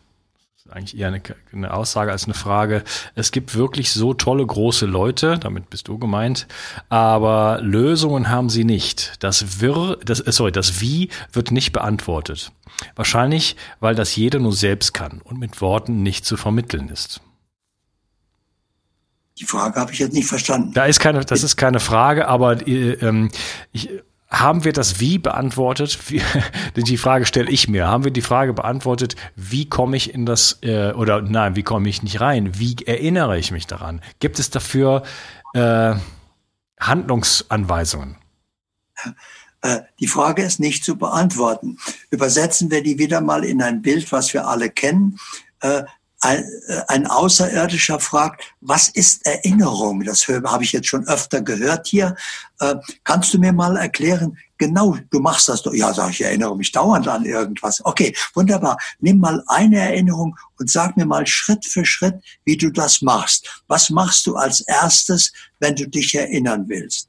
eigentlich 0.75 0.99
eher 0.99 1.07
eine, 1.07 1.21
eine, 1.53 1.73
Aussage 1.73 2.11
als 2.11 2.25
eine 2.25 2.33
Frage. 2.33 2.83
Es 3.15 3.31
gibt 3.31 3.55
wirklich 3.55 3.91
so 3.91 4.13
tolle 4.13 4.45
große 4.45 4.85
Leute, 4.85 5.37
damit 5.39 5.69
bist 5.69 5.87
du 5.87 5.97
gemeint, 5.97 6.47
aber 6.89 7.59
Lösungen 7.61 8.29
haben 8.29 8.49
sie 8.49 8.65
nicht. 8.65 9.13
Das 9.23 9.61
Wir, 9.61 9.97
das, 10.03 10.19
äh, 10.19 10.31
sorry, 10.31 10.51
das 10.51 10.81
Wie 10.81 11.09
wird 11.31 11.51
nicht 11.51 11.71
beantwortet. 11.71 12.51
Wahrscheinlich, 12.95 13.55
weil 13.79 13.95
das 13.95 14.15
jeder 14.15 14.39
nur 14.39 14.53
selbst 14.53 14.93
kann 14.93 15.21
und 15.23 15.39
mit 15.39 15.61
Worten 15.61 16.03
nicht 16.03 16.25
zu 16.25 16.35
vermitteln 16.35 16.89
ist. 16.89 17.21
Die 19.37 19.45
Frage 19.45 19.79
habe 19.79 19.91
ich 19.93 19.99
jetzt 19.99 20.13
nicht 20.13 20.27
verstanden. 20.27 20.73
Da 20.73 20.85
ist 20.85 20.99
keine, 20.99 21.23
das 21.23 21.43
ist 21.43 21.55
keine 21.55 21.79
Frage, 21.79 22.27
aber 22.27 22.67
äh, 22.67 22.93
ähm, 22.93 23.29
ich, 23.71 23.89
haben 24.29 24.63
wir 24.63 24.73
das 24.73 24.99
Wie 24.99 25.17
beantwortet? 25.17 25.99
Die 26.75 26.97
Frage 26.97 27.25
stelle 27.25 27.49
ich 27.49 27.67
mir. 27.67 27.87
Haben 27.87 28.03
wir 28.03 28.11
die 28.11 28.21
Frage 28.21 28.53
beantwortet, 28.53 29.15
wie 29.35 29.69
komme 29.69 29.97
ich 29.97 30.13
in 30.13 30.25
das, 30.25 30.59
äh, 30.61 30.91
oder 30.91 31.21
nein, 31.21 31.55
wie 31.55 31.63
komme 31.63 31.87
ich 31.89 32.03
nicht 32.03 32.21
rein? 32.21 32.57
Wie 32.59 32.75
erinnere 32.85 33.37
ich 33.37 33.51
mich 33.51 33.67
daran? 33.67 34.01
Gibt 34.19 34.39
es 34.39 34.49
dafür 34.49 35.03
äh, 35.53 35.95
Handlungsanweisungen? 36.79 38.17
Äh, 39.61 39.81
die 39.99 40.07
Frage 40.07 40.43
ist 40.43 40.59
nicht 40.59 40.83
zu 40.83 40.97
beantworten. 40.97 41.77
Übersetzen 42.09 42.69
wir 42.71 42.83
die 42.83 42.99
wieder 42.99 43.21
mal 43.21 43.43
in 43.43 43.61
ein 43.61 43.81
Bild, 43.81 44.11
was 44.11 44.33
wir 44.33 44.47
alle 44.47 44.69
kennen. 44.69 45.17
Ein, 46.25 46.43
ein 46.87 47.05
Außerirdischer 47.05 47.99
fragt, 47.99 48.51
was 48.59 48.89
ist 48.89 49.27
Erinnerung? 49.27 50.03
Das 50.03 50.27
habe 50.27 50.63
ich 50.63 50.71
jetzt 50.71 50.87
schon 50.87 51.07
öfter 51.07 51.39
gehört 51.43 51.85
hier. 51.85 52.15
Äh, 52.59 52.77
kannst 53.03 53.31
du 53.35 53.37
mir 53.37 53.53
mal 53.53 53.77
erklären, 53.77 54.35
genau, 54.57 54.97
du 55.11 55.19
machst 55.19 55.49
das 55.49 55.61
doch. 55.61 55.71
Ja, 55.71 55.93
sag 55.93 56.09
ich, 56.09 56.21
erinnere 56.21 56.57
mich 56.57 56.71
dauernd 56.71 57.07
an 57.07 57.25
irgendwas. 57.25 57.85
Okay, 57.85 58.15
wunderbar. 58.33 58.75
Nimm 58.99 59.19
mal 59.19 59.43
eine 59.45 59.77
Erinnerung 59.77 60.35
und 60.57 60.71
sag 60.71 60.97
mir 60.97 61.05
mal 61.05 61.27
Schritt 61.27 61.63
für 61.63 61.85
Schritt, 61.85 62.15
wie 62.43 62.57
du 62.57 62.71
das 62.71 63.03
machst. 63.03 63.63
Was 63.67 63.91
machst 63.91 64.25
du 64.25 64.35
als 64.35 64.61
erstes, 64.61 65.31
wenn 65.59 65.75
du 65.75 65.87
dich 65.87 66.15
erinnern 66.15 66.65
willst? 66.67 67.07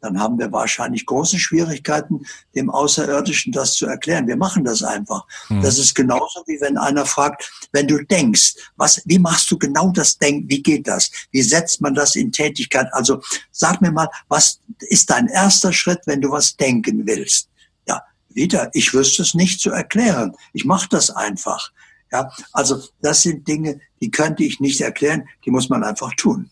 Dann 0.00 0.18
haben 0.18 0.38
wir 0.38 0.50
wahrscheinlich 0.52 1.06
große 1.06 1.38
Schwierigkeiten, 1.38 2.26
dem 2.54 2.70
Außerirdischen 2.70 3.52
das 3.52 3.74
zu 3.74 3.86
erklären. 3.86 4.26
Wir 4.26 4.36
machen 4.36 4.64
das 4.64 4.82
einfach. 4.82 5.26
Mhm. 5.48 5.62
Das 5.62 5.78
ist 5.78 5.94
genauso 5.94 6.42
wie 6.46 6.60
wenn 6.60 6.78
einer 6.78 7.06
fragt, 7.06 7.50
wenn 7.72 7.86
du 7.86 8.02
denkst, 8.04 8.54
was, 8.76 9.02
wie 9.04 9.18
machst 9.18 9.50
du 9.50 9.58
genau 9.58 9.90
das 9.90 10.18
Denken? 10.18 10.48
Wie 10.48 10.62
geht 10.62 10.88
das? 10.88 11.10
Wie 11.30 11.42
setzt 11.42 11.80
man 11.80 11.94
das 11.94 12.16
in 12.16 12.32
Tätigkeit? 12.32 12.86
Also 12.92 13.20
sag 13.50 13.80
mir 13.80 13.92
mal, 13.92 14.08
was 14.28 14.60
ist 14.80 15.10
dein 15.10 15.28
erster 15.28 15.72
Schritt, 15.72 16.00
wenn 16.06 16.20
du 16.20 16.30
was 16.30 16.56
denken 16.56 17.06
willst? 17.06 17.48
Ja, 17.86 18.02
wieder, 18.30 18.70
ich 18.72 18.94
wüsste 18.94 19.22
es 19.22 19.34
nicht 19.34 19.60
zu 19.60 19.70
erklären. 19.70 20.34
Ich 20.52 20.64
mache 20.64 20.88
das 20.88 21.10
einfach. 21.10 21.70
Ja, 22.12 22.32
also 22.52 22.82
das 23.02 23.22
sind 23.22 23.46
Dinge, 23.46 23.80
die 24.00 24.10
könnte 24.10 24.42
ich 24.42 24.60
nicht 24.60 24.80
erklären, 24.80 25.28
die 25.44 25.50
muss 25.50 25.68
man 25.68 25.84
einfach 25.84 26.12
tun. 26.14 26.50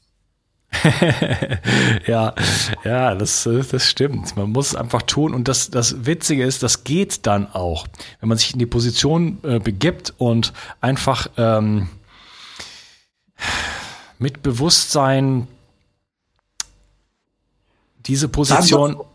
ja, 2.06 2.34
ja, 2.84 3.14
das, 3.14 3.48
das 3.70 3.86
stimmt. 3.86 4.36
Man 4.36 4.52
muss 4.52 4.68
es 4.68 4.74
einfach 4.74 5.02
tun. 5.02 5.34
Und 5.34 5.48
das, 5.48 5.70
das 5.70 6.06
Witzige 6.06 6.44
ist, 6.44 6.62
das 6.62 6.84
geht 6.84 7.26
dann 7.26 7.46
auch. 7.46 7.86
Wenn 8.20 8.28
man 8.28 8.38
sich 8.38 8.52
in 8.52 8.58
die 8.58 8.66
Position 8.66 9.38
äh, 9.42 9.58
begibt 9.58 10.14
und 10.18 10.52
einfach 10.80 11.28
ähm, 11.36 11.88
mit 14.18 14.42
Bewusstsein 14.42 15.48
diese 18.06 18.28
Position 18.28 18.96
wir, 18.96 19.06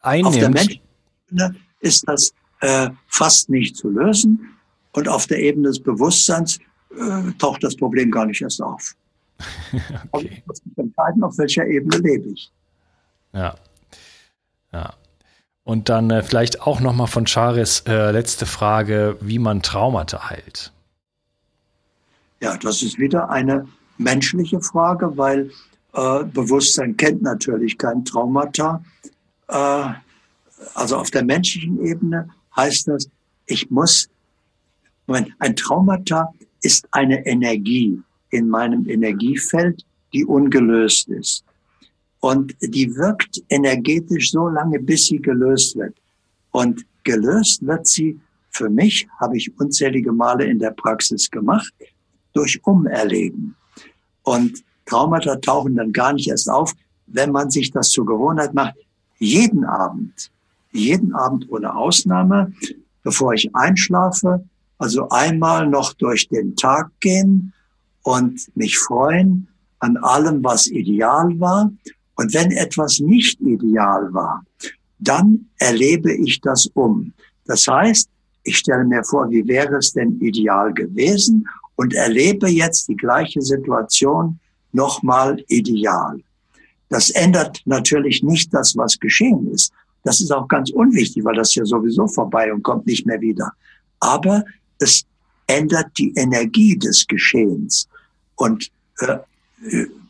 einnimmt. 0.00 0.26
Auf 0.26 0.38
der 0.38 0.50
Menschenebene 0.50 1.56
ist 1.80 2.08
das 2.08 2.32
äh, 2.60 2.90
fast 3.08 3.48
nicht 3.48 3.76
zu 3.76 3.88
lösen. 3.88 4.56
Und 4.92 5.08
auf 5.08 5.26
der 5.26 5.38
Ebene 5.38 5.68
des 5.68 5.80
Bewusstseins 5.80 6.58
äh, 6.90 7.32
taucht 7.38 7.62
das 7.62 7.76
Problem 7.76 8.10
gar 8.10 8.26
nicht 8.26 8.42
erst 8.42 8.62
auf. 8.62 8.94
okay. 10.12 10.30
ich 10.32 10.46
muss 10.46 10.64
mich 10.64 10.78
entscheiden, 10.78 11.22
auf 11.22 11.36
welcher 11.38 11.66
Ebene 11.66 11.96
lebe 11.98 12.28
ich. 12.30 12.50
Ja. 13.32 13.54
Ja. 14.72 14.94
Und 15.64 15.88
dann 15.88 16.10
äh, 16.10 16.22
vielleicht 16.22 16.62
auch 16.62 16.80
nochmal 16.80 17.06
von 17.06 17.26
Charis 17.26 17.84
äh, 17.86 18.10
letzte 18.10 18.46
Frage, 18.46 19.16
wie 19.20 19.38
man 19.38 19.62
Traumata 19.62 20.30
heilt. 20.30 20.72
Ja, 22.40 22.56
das 22.56 22.82
ist 22.82 22.98
wieder 22.98 23.28
eine 23.28 23.68
menschliche 23.98 24.60
Frage, 24.60 25.16
weil 25.16 25.50
äh, 25.92 26.24
Bewusstsein 26.24 26.96
kennt 26.96 27.22
natürlich 27.22 27.76
kein 27.76 28.04
Traumata. 28.04 28.82
Äh, 29.48 29.90
also 30.74 30.96
auf 30.96 31.10
der 31.10 31.24
menschlichen 31.24 31.84
Ebene 31.84 32.28
heißt 32.56 32.88
das, 32.88 33.08
ich 33.46 33.70
muss, 33.70 34.08
Moment, 35.06 35.34
ein 35.38 35.56
Traumata 35.56 36.32
ist 36.62 36.88
eine 36.92 37.26
Energie 37.26 38.02
in 38.30 38.48
meinem 38.48 38.88
Energiefeld, 38.88 39.84
die 40.12 40.24
ungelöst 40.24 41.08
ist. 41.08 41.44
Und 42.20 42.54
die 42.60 42.94
wirkt 42.96 43.42
energetisch 43.48 44.30
so 44.30 44.48
lange, 44.48 44.78
bis 44.78 45.06
sie 45.06 45.18
gelöst 45.18 45.76
wird. 45.76 45.96
Und 46.50 46.84
gelöst 47.04 47.66
wird 47.66 47.86
sie, 47.86 48.20
für 48.50 48.68
mich 48.68 49.06
habe 49.18 49.36
ich 49.36 49.58
unzählige 49.58 50.12
Male 50.12 50.44
in 50.44 50.58
der 50.58 50.72
Praxis 50.72 51.30
gemacht, 51.30 51.72
durch 52.32 52.60
Umerleben. 52.64 53.56
Und 54.22 54.62
Traumata 54.86 55.36
tauchen 55.36 55.76
dann 55.76 55.92
gar 55.92 56.12
nicht 56.12 56.28
erst 56.28 56.50
auf, 56.50 56.74
wenn 57.06 57.32
man 57.32 57.50
sich 57.50 57.70
das 57.70 57.90
zur 57.90 58.06
Gewohnheit 58.06 58.54
macht. 58.54 58.74
Jeden 59.18 59.64
Abend, 59.64 60.30
jeden 60.72 61.14
Abend 61.14 61.50
ohne 61.50 61.74
Ausnahme, 61.74 62.52
bevor 63.02 63.34
ich 63.34 63.54
einschlafe, 63.54 64.44
also 64.78 65.08
einmal 65.10 65.68
noch 65.68 65.92
durch 65.94 66.28
den 66.28 66.56
Tag 66.56 66.90
gehen 67.00 67.52
und 68.02 68.40
mich 68.56 68.78
freuen 68.78 69.48
an 69.80 69.96
allem, 69.98 70.42
was 70.44 70.66
ideal 70.66 71.38
war. 71.38 71.70
Und 72.16 72.34
wenn 72.34 72.50
etwas 72.50 73.00
nicht 73.00 73.40
ideal 73.40 74.12
war, 74.12 74.44
dann 74.98 75.46
erlebe 75.58 76.12
ich 76.12 76.40
das 76.40 76.66
um. 76.74 77.12
Das 77.46 77.66
heißt, 77.66 78.08
ich 78.44 78.58
stelle 78.58 78.84
mir 78.84 79.02
vor, 79.04 79.30
wie 79.30 79.46
wäre 79.46 79.76
es 79.76 79.92
denn 79.92 80.20
ideal 80.20 80.72
gewesen 80.72 81.46
und 81.76 81.94
erlebe 81.94 82.48
jetzt 82.48 82.88
die 82.88 82.96
gleiche 82.96 83.40
Situation 83.40 84.38
nochmal 84.72 85.42
ideal. 85.48 86.20
Das 86.88 87.10
ändert 87.10 87.62
natürlich 87.64 88.22
nicht 88.22 88.52
das, 88.52 88.76
was 88.76 88.98
geschehen 88.98 89.50
ist. 89.52 89.72
Das 90.04 90.20
ist 90.20 90.30
auch 90.30 90.48
ganz 90.48 90.70
unwichtig, 90.70 91.24
weil 91.24 91.36
das 91.36 91.54
ja 91.54 91.64
sowieso 91.64 92.06
vorbei 92.06 92.52
und 92.52 92.62
kommt 92.62 92.86
nicht 92.86 93.06
mehr 93.06 93.20
wieder. 93.20 93.52
Aber 94.00 94.44
es 94.78 95.04
ändert 95.46 95.86
die 95.98 96.12
Energie 96.16 96.76
des 96.76 97.06
Geschehens 97.06 97.88
und 98.40 98.70
äh, 99.00 99.18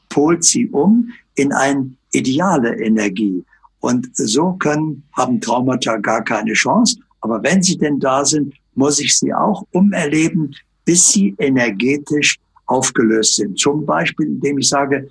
polt 0.09 0.45
sie 0.45 0.69
um 0.69 1.11
in 1.35 1.53
eine 1.53 1.91
ideale 2.13 2.81
Energie. 2.81 3.45
Und 3.81 4.09
so 4.15 4.53
können, 4.53 5.03
haben 5.13 5.41
Traumata 5.41 5.97
gar 5.97 6.23
keine 6.23 6.53
Chance. 6.53 6.99
Aber 7.21 7.43
wenn 7.43 7.63
sie 7.63 7.77
denn 7.77 7.99
da 7.99 8.25
sind, 8.25 8.55
muss 8.75 9.01
ich 9.01 9.19
sie 9.19 9.35
auch 9.35 9.67
umerleben, 9.73 10.55
bis 10.85 11.09
sie 11.09 11.35
energetisch 11.39 12.39
aufgelöst 12.67 13.37
sind. 13.37 13.59
Zum 13.59 13.85
Beispiel, 13.85 14.27
indem 14.27 14.59
ich 14.59 14.69
sage, 14.69 15.09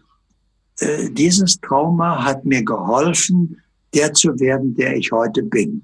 äh, 0.80 1.10
dieses 1.12 1.60
Trauma 1.60 2.24
hat 2.24 2.46
mir 2.46 2.64
geholfen, 2.64 3.58
der 3.94 4.14
zu 4.14 4.40
werden, 4.40 4.76
der 4.76 4.96
ich 4.96 5.12
heute 5.12 5.44
bin. 5.44 5.84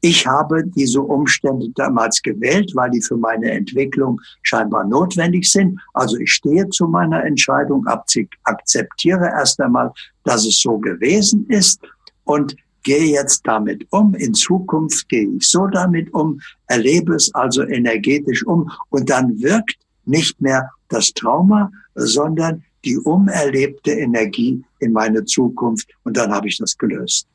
Ich 0.00 0.26
habe 0.26 0.64
diese 0.64 1.02
Umstände 1.02 1.68
damals 1.74 2.22
gewählt, 2.22 2.70
weil 2.74 2.90
die 2.90 3.02
für 3.02 3.16
meine 3.16 3.50
Entwicklung 3.50 4.20
scheinbar 4.42 4.84
notwendig 4.84 5.50
sind. 5.50 5.80
Also 5.92 6.16
ich 6.18 6.32
stehe 6.32 6.68
zu 6.68 6.86
meiner 6.86 7.24
Entscheidung, 7.24 7.84
akzeptiere 8.44 9.26
erst 9.26 9.60
einmal, 9.60 9.92
dass 10.24 10.46
es 10.46 10.60
so 10.60 10.78
gewesen 10.78 11.46
ist 11.48 11.80
und 12.24 12.54
gehe 12.84 13.12
jetzt 13.12 13.42
damit 13.44 13.86
um. 13.90 14.14
In 14.14 14.34
Zukunft 14.34 15.08
gehe 15.08 15.28
ich 15.36 15.48
so 15.48 15.66
damit 15.66 16.12
um, 16.14 16.40
erlebe 16.68 17.14
es 17.14 17.34
also 17.34 17.62
energetisch 17.62 18.46
um 18.46 18.70
und 18.90 19.10
dann 19.10 19.40
wirkt 19.42 19.76
nicht 20.04 20.40
mehr 20.40 20.70
das 20.88 21.12
Trauma, 21.12 21.70
sondern 21.94 22.62
die 22.84 22.96
umerlebte 22.96 23.90
Energie 23.90 24.64
in 24.78 24.92
meine 24.92 25.24
Zukunft 25.24 25.90
und 26.04 26.16
dann 26.16 26.32
habe 26.32 26.48
ich 26.48 26.56
das 26.58 26.78
gelöst. 26.78 27.26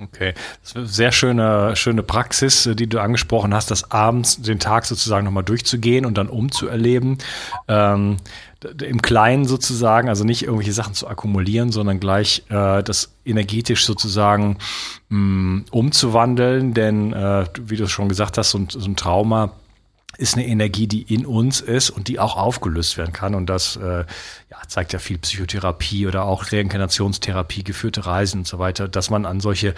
Okay, 0.00 0.34
sehr 0.62 1.10
schöne, 1.10 1.74
schöne 1.74 2.04
Praxis, 2.04 2.66
äh, 2.66 2.76
die 2.76 2.86
du 2.86 3.00
angesprochen 3.00 3.52
hast, 3.52 3.72
das 3.72 3.90
abends 3.90 4.40
den 4.40 4.60
Tag 4.60 4.84
sozusagen 4.84 5.24
nochmal 5.24 5.42
durchzugehen 5.42 6.06
und 6.06 6.16
dann 6.16 6.28
umzuerleben. 6.28 7.18
Ähm, 7.66 8.18
Im 8.80 9.02
Kleinen 9.02 9.44
sozusagen, 9.44 10.08
also 10.08 10.22
nicht 10.22 10.44
irgendwelche 10.44 10.72
Sachen 10.72 10.94
zu 10.94 11.08
akkumulieren, 11.08 11.72
sondern 11.72 11.98
gleich 11.98 12.44
äh, 12.48 12.82
das 12.84 13.12
energetisch 13.24 13.84
sozusagen 13.86 14.58
mh, 15.08 15.18
mm, 15.18 15.64
umzuwandeln. 15.72 16.74
Denn, 16.74 17.12
äh, 17.12 17.46
wie 17.60 17.76
du 17.76 17.88
schon 17.88 18.08
gesagt 18.08 18.38
hast, 18.38 18.50
so 18.50 18.58
ein, 18.58 18.68
so 18.70 18.88
ein 18.88 18.94
Trauma 18.94 19.52
ist 20.18 20.34
eine 20.34 20.46
Energie, 20.46 20.88
die 20.88 21.02
in 21.02 21.24
uns 21.24 21.60
ist 21.60 21.90
und 21.90 22.08
die 22.08 22.18
auch 22.18 22.36
aufgelöst 22.36 22.98
werden 22.98 23.12
kann. 23.12 23.36
Und 23.36 23.46
das 23.46 23.76
äh, 23.76 24.04
ja, 24.50 24.58
zeigt 24.66 24.92
ja 24.92 24.98
viel 24.98 25.16
Psychotherapie 25.16 26.06
oder 26.06 26.24
auch 26.24 26.52
Reinkarnationstherapie, 26.52 27.62
geführte 27.62 28.04
Reisen 28.04 28.40
und 28.40 28.46
so 28.46 28.58
weiter, 28.58 28.88
dass 28.88 29.10
man 29.10 29.24
an 29.24 29.38
solche 29.38 29.74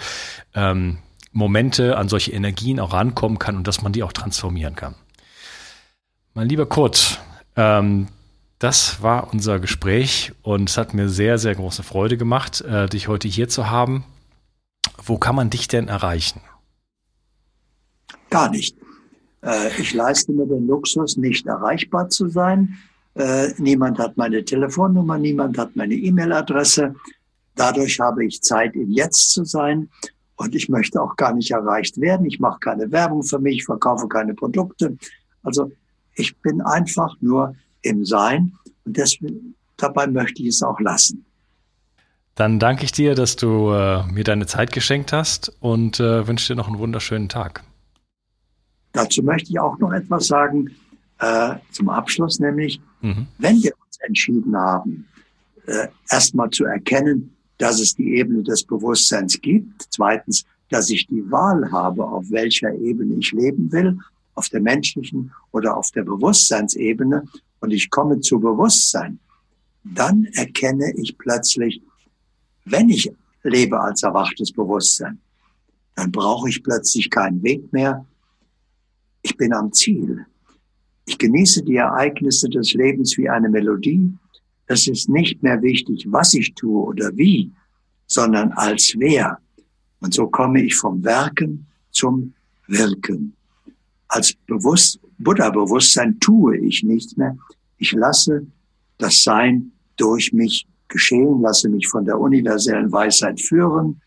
ähm, 0.55 0.97
Momente, 1.31 1.95
an 1.95 2.09
solche 2.09 2.31
Energien 2.31 2.79
auch 2.79 2.91
rankommen 2.91 3.37
kann 3.37 3.55
und 3.55 3.67
dass 3.67 3.83
man 3.83 3.93
die 3.93 4.01
auch 4.01 4.13
transformieren 4.13 4.75
kann. 4.75 4.95
Mein 6.33 6.49
lieber 6.49 6.65
Kurt, 6.65 7.21
ähm, 7.55 8.07
das 8.57 9.01
war 9.03 9.31
unser 9.31 9.59
Gespräch 9.59 10.33
und 10.41 10.69
es 10.69 10.77
hat 10.77 10.95
mir 10.95 11.07
sehr, 11.07 11.37
sehr 11.37 11.53
große 11.53 11.83
Freude 11.83 12.17
gemacht, 12.17 12.61
äh, 12.61 12.89
dich 12.89 13.07
heute 13.07 13.27
hier 13.27 13.47
zu 13.47 13.69
haben. 13.69 14.05
Wo 14.97 15.19
kann 15.19 15.35
man 15.35 15.51
dich 15.51 15.67
denn 15.67 15.87
erreichen? 15.87 16.41
Gar 18.31 18.49
nicht. 18.49 18.75
Äh, 19.43 19.69
ich 19.79 19.93
leiste 19.93 20.31
mir 20.31 20.45
den 20.45 20.67
Luxus, 20.67 21.17
nicht 21.17 21.45
erreichbar 21.47 22.09
zu 22.09 22.29
sein. 22.29 22.77
Äh, 23.15 23.49
niemand 23.57 23.99
hat 23.99 24.17
meine 24.17 24.43
Telefonnummer, 24.43 25.17
niemand 25.17 25.57
hat 25.57 25.75
meine 25.75 25.95
E-Mail-Adresse. 25.95 26.95
Dadurch 27.55 27.99
habe 27.99 28.25
ich 28.25 28.41
Zeit, 28.41 28.75
im 28.75 28.89
Jetzt 28.91 29.31
zu 29.31 29.43
sein. 29.43 29.89
Und 30.35 30.55
ich 30.55 30.69
möchte 30.69 31.01
auch 31.01 31.15
gar 31.17 31.33
nicht 31.33 31.51
erreicht 31.51 31.99
werden. 31.99 32.25
Ich 32.25 32.39
mache 32.39 32.59
keine 32.59 32.91
Werbung 32.91 33.23
für 33.23 33.39
mich, 33.39 33.65
verkaufe 33.65 34.07
keine 34.07 34.33
Produkte. 34.33 34.97
Also 35.43 35.71
ich 36.15 36.35
bin 36.37 36.61
einfach 36.61 37.15
nur 37.21 37.55
im 37.81 38.05
Sein. 38.05 38.53
Und 38.85 38.97
deswegen, 38.97 39.55
dabei 39.77 40.07
möchte 40.07 40.41
ich 40.41 40.49
es 40.49 40.63
auch 40.63 40.79
lassen. 40.79 41.25
Dann 42.35 42.59
danke 42.59 42.85
ich 42.85 42.91
dir, 42.91 43.13
dass 43.13 43.35
du 43.35 43.71
äh, 43.71 44.03
mir 44.07 44.23
deine 44.23 44.47
Zeit 44.47 44.71
geschenkt 44.71 45.13
hast 45.13 45.51
und 45.59 45.99
äh, 45.99 46.27
wünsche 46.27 46.53
dir 46.53 46.57
noch 46.57 46.67
einen 46.67 46.79
wunderschönen 46.79 47.29
Tag. 47.29 47.63
Dazu 48.93 49.23
möchte 49.23 49.51
ich 49.51 49.59
auch 49.59 49.77
noch 49.79 49.91
etwas 49.91 50.27
sagen 50.27 50.71
äh, 51.19 51.55
zum 51.71 51.89
Abschluss, 51.89 52.39
nämlich, 52.39 52.81
mhm. 53.01 53.27
wenn 53.37 53.61
wir 53.61 53.73
uns 53.85 53.97
entschieden 53.99 54.55
haben, 54.55 55.07
äh, 55.65 55.87
erstmal 56.09 56.49
zu 56.49 56.65
erkennen, 56.65 57.35
dass 57.57 57.79
es 57.79 57.95
die 57.95 58.15
Ebene 58.15 58.43
des 58.43 58.63
Bewusstseins 58.63 59.39
gibt. 59.39 59.85
Zweitens, 59.89 60.43
dass 60.69 60.89
ich 60.89 61.05
die 61.07 61.29
Wahl 61.29 61.71
habe, 61.71 62.03
auf 62.05 62.29
welcher 62.31 62.73
Ebene 62.73 63.15
ich 63.19 63.31
leben 63.31 63.71
will, 63.71 63.99
auf 64.33 64.49
der 64.49 64.61
menschlichen 64.61 65.31
oder 65.51 65.77
auf 65.77 65.91
der 65.91 66.03
Bewusstseinsebene. 66.03 67.23
Und 67.59 67.71
ich 67.71 67.89
komme 67.89 68.19
zu 68.21 68.39
Bewusstsein. 68.39 69.19
Dann 69.83 70.25
erkenne 70.33 70.93
ich 70.95 71.17
plötzlich, 71.17 71.81
wenn 72.65 72.89
ich 72.89 73.11
lebe 73.43 73.79
als 73.79 74.03
erwachtes 74.03 74.51
Bewusstsein, 74.51 75.19
dann 75.95 76.11
brauche 76.11 76.49
ich 76.49 76.63
plötzlich 76.63 77.09
keinen 77.09 77.43
Weg 77.43 77.71
mehr, 77.73 78.05
ich 79.21 79.37
bin 79.37 79.53
am 79.53 79.71
Ziel. 79.71 80.25
Ich 81.05 81.17
genieße 81.17 81.63
die 81.63 81.75
Ereignisse 81.75 82.49
des 82.49 82.73
Lebens 82.73 83.17
wie 83.17 83.29
eine 83.29 83.49
Melodie. 83.49 84.13
Es 84.67 84.87
ist 84.87 85.09
nicht 85.09 85.43
mehr 85.43 85.61
wichtig, 85.61 86.05
was 86.09 86.33
ich 86.33 86.53
tue 86.53 86.81
oder 86.81 87.15
wie, 87.15 87.51
sondern 88.07 88.51
als 88.53 88.95
wer. 88.97 89.39
Und 89.99 90.13
so 90.13 90.27
komme 90.27 90.63
ich 90.63 90.75
vom 90.75 91.03
Werken 91.03 91.67
zum 91.91 92.33
Wirken. 92.67 93.35
Als 94.07 94.33
Bewusst 94.47 94.99
Buddha-Bewusstsein 95.19 96.19
tue 96.19 96.57
ich 96.57 96.83
nichts 96.83 97.15
mehr. 97.15 97.37
Ich 97.77 97.91
lasse 97.91 98.47
das 98.97 99.23
Sein 99.23 99.71
durch 99.97 100.33
mich 100.33 100.67
geschehen, 100.87 101.41
lasse 101.41 101.69
mich 101.69 101.87
von 101.87 102.05
der 102.05 102.19
universellen 102.19 102.91
Weisheit 102.91 103.39
führen. 103.39 104.01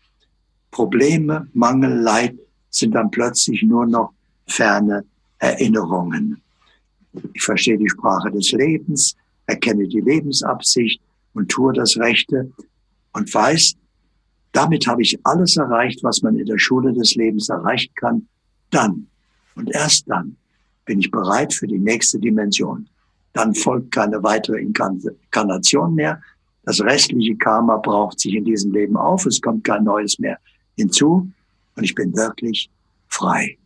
Probleme, 0.71 1.47
Mangel, 1.53 1.99
Leid 1.99 2.37
sind 2.69 2.95
dann 2.95 3.11
plötzlich 3.11 3.63
nur 3.63 3.85
noch 3.85 4.13
ferne 4.47 5.05
Erinnerungen. 5.39 6.41
Ich 7.33 7.43
verstehe 7.43 7.77
die 7.77 7.89
Sprache 7.89 8.31
des 8.31 8.51
Lebens, 8.51 9.15
erkenne 9.45 9.87
die 9.87 10.01
Lebensabsicht 10.01 11.01
und 11.33 11.49
tue 11.49 11.73
das 11.73 11.97
Rechte 11.97 12.51
und 13.13 13.33
weiß, 13.33 13.75
damit 14.51 14.87
habe 14.87 15.01
ich 15.01 15.19
alles 15.23 15.57
erreicht, 15.57 16.03
was 16.03 16.21
man 16.21 16.37
in 16.37 16.45
der 16.45 16.57
Schule 16.57 16.93
des 16.93 17.15
Lebens 17.15 17.49
erreichen 17.49 17.93
kann. 17.95 18.27
Dann 18.71 19.07
und 19.55 19.73
erst 19.73 20.09
dann 20.09 20.37
bin 20.85 20.99
ich 20.99 21.11
bereit 21.11 21.53
für 21.53 21.67
die 21.67 21.79
nächste 21.79 22.19
Dimension. 22.19 22.87
Dann 23.33 23.53
folgt 23.53 23.91
keine 23.91 24.21
weitere 24.23 24.61
Inkarnation 24.61 25.95
mehr. 25.95 26.21
Das 26.63 26.81
restliche 26.81 27.35
Karma 27.35 27.77
braucht 27.77 28.19
sich 28.19 28.33
in 28.33 28.45
diesem 28.45 28.71
Leben 28.71 28.95
auf. 28.95 29.25
Es 29.25 29.41
kommt 29.41 29.63
kein 29.63 29.83
neues 29.83 30.19
mehr 30.19 30.39
hinzu. 30.77 31.29
Und 31.75 31.83
ich 31.83 31.95
bin 31.95 32.15
wirklich 32.15 32.69
frei. 33.07 33.57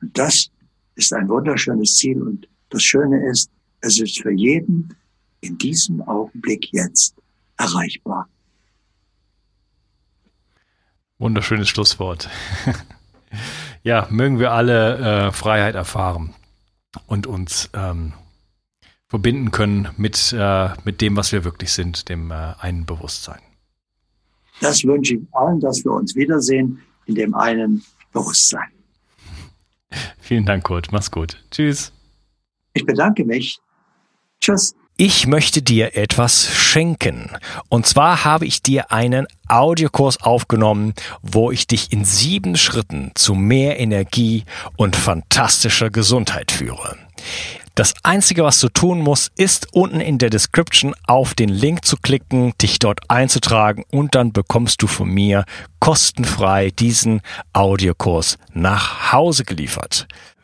Und 0.00 0.16
das 0.16 0.50
ist 0.94 1.12
ein 1.12 1.28
wunderschönes 1.28 1.96
Ziel. 1.96 2.22
Und 2.22 2.48
das 2.70 2.82
Schöne 2.82 3.28
ist, 3.30 3.50
es 3.80 4.00
ist 4.00 4.20
für 4.20 4.32
jeden 4.32 4.94
in 5.40 5.58
diesem 5.58 6.02
Augenblick 6.02 6.72
jetzt 6.72 7.14
erreichbar. 7.56 8.28
Wunderschönes 11.18 11.68
Schlusswort. 11.68 12.28
ja, 13.82 14.06
mögen 14.10 14.38
wir 14.38 14.52
alle 14.52 15.28
äh, 15.28 15.32
Freiheit 15.32 15.74
erfahren 15.74 16.34
und 17.06 17.26
uns 17.26 17.70
ähm, 17.74 18.12
verbinden 19.08 19.50
können 19.50 19.88
mit, 19.96 20.32
äh, 20.36 20.70
mit 20.84 21.00
dem, 21.00 21.16
was 21.16 21.32
wir 21.32 21.44
wirklich 21.44 21.72
sind, 21.72 22.08
dem 22.08 22.30
äh, 22.30 22.54
einen 22.60 22.86
Bewusstsein. 22.86 23.40
Das 24.60 24.84
wünsche 24.84 25.14
ich 25.14 25.20
allen, 25.32 25.60
dass 25.60 25.84
wir 25.84 25.92
uns 25.92 26.14
wiedersehen 26.14 26.80
in 27.06 27.14
dem 27.14 27.34
einen 27.34 27.84
Bewusstsein. 28.12 28.68
Vielen 30.20 30.44
Dank, 30.44 30.64
Kurt. 30.64 30.92
Mach's 30.92 31.10
gut. 31.10 31.42
Tschüss. 31.50 31.92
Ich 32.74 32.84
bedanke 32.84 33.24
mich. 33.24 33.58
Tschüss. 34.40 34.74
Ich 35.00 35.28
möchte 35.28 35.62
dir 35.62 35.96
etwas 35.96 36.52
schenken. 36.52 37.30
Und 37.68 37.86
zwar 37.86 38.24
habe 38.24 38.46
ich 38.46 38.62
dir 38.62 38.90
einen 38.90 39.28
Audiokurs 39.46 40.20
aufgenommen, 40.20 40.92
wo 41.22 41.52
ich 41.52 41.68
dich 41.68 41.92
in 41.92 42.04
sieben 42.04 42.56
Schritten 42.56 43.12
zu 43.14 43.34
mehr 43.34 43.78
Energie 43.78 44.42
und 44.76 44.96
fantastischer 44.96 45.90
Gesundheit 45.90 46.50
führe. 46.50 46.96
Das 47.78 47.94
Einzige, 48.02 48.42
was 48.42 48.58
du 48.58 48.68
tun 48.70 48.98
musst, 48.98 49.30
ist 49.36 49.68
unten 49.72 50.00
in 50.00 50.18
der 50.18 50.30
Description 50.30 50.96
auf 51.06 51.34
den 51.34 51.48
Link 51.48 51.84
zu 51.84 51.96
klicken, 51.96 52.52
dich 52.60 52.80
dort 52.80 53.08
einzutragen 53.08 53.84
und 53.92 54.16
dann 54.16 54.32
bekommst 54.32 54.82
du 54.82 54.88
von 54.88 55.08
mir 55.08 55.44
kostenfrei 55.78 56.72
diesen 56.72 57.20
Audiokurs 57.52 58.36
nach 58.52 59.12
Hause 59.12 59.44
geliefert. 59.44 60.08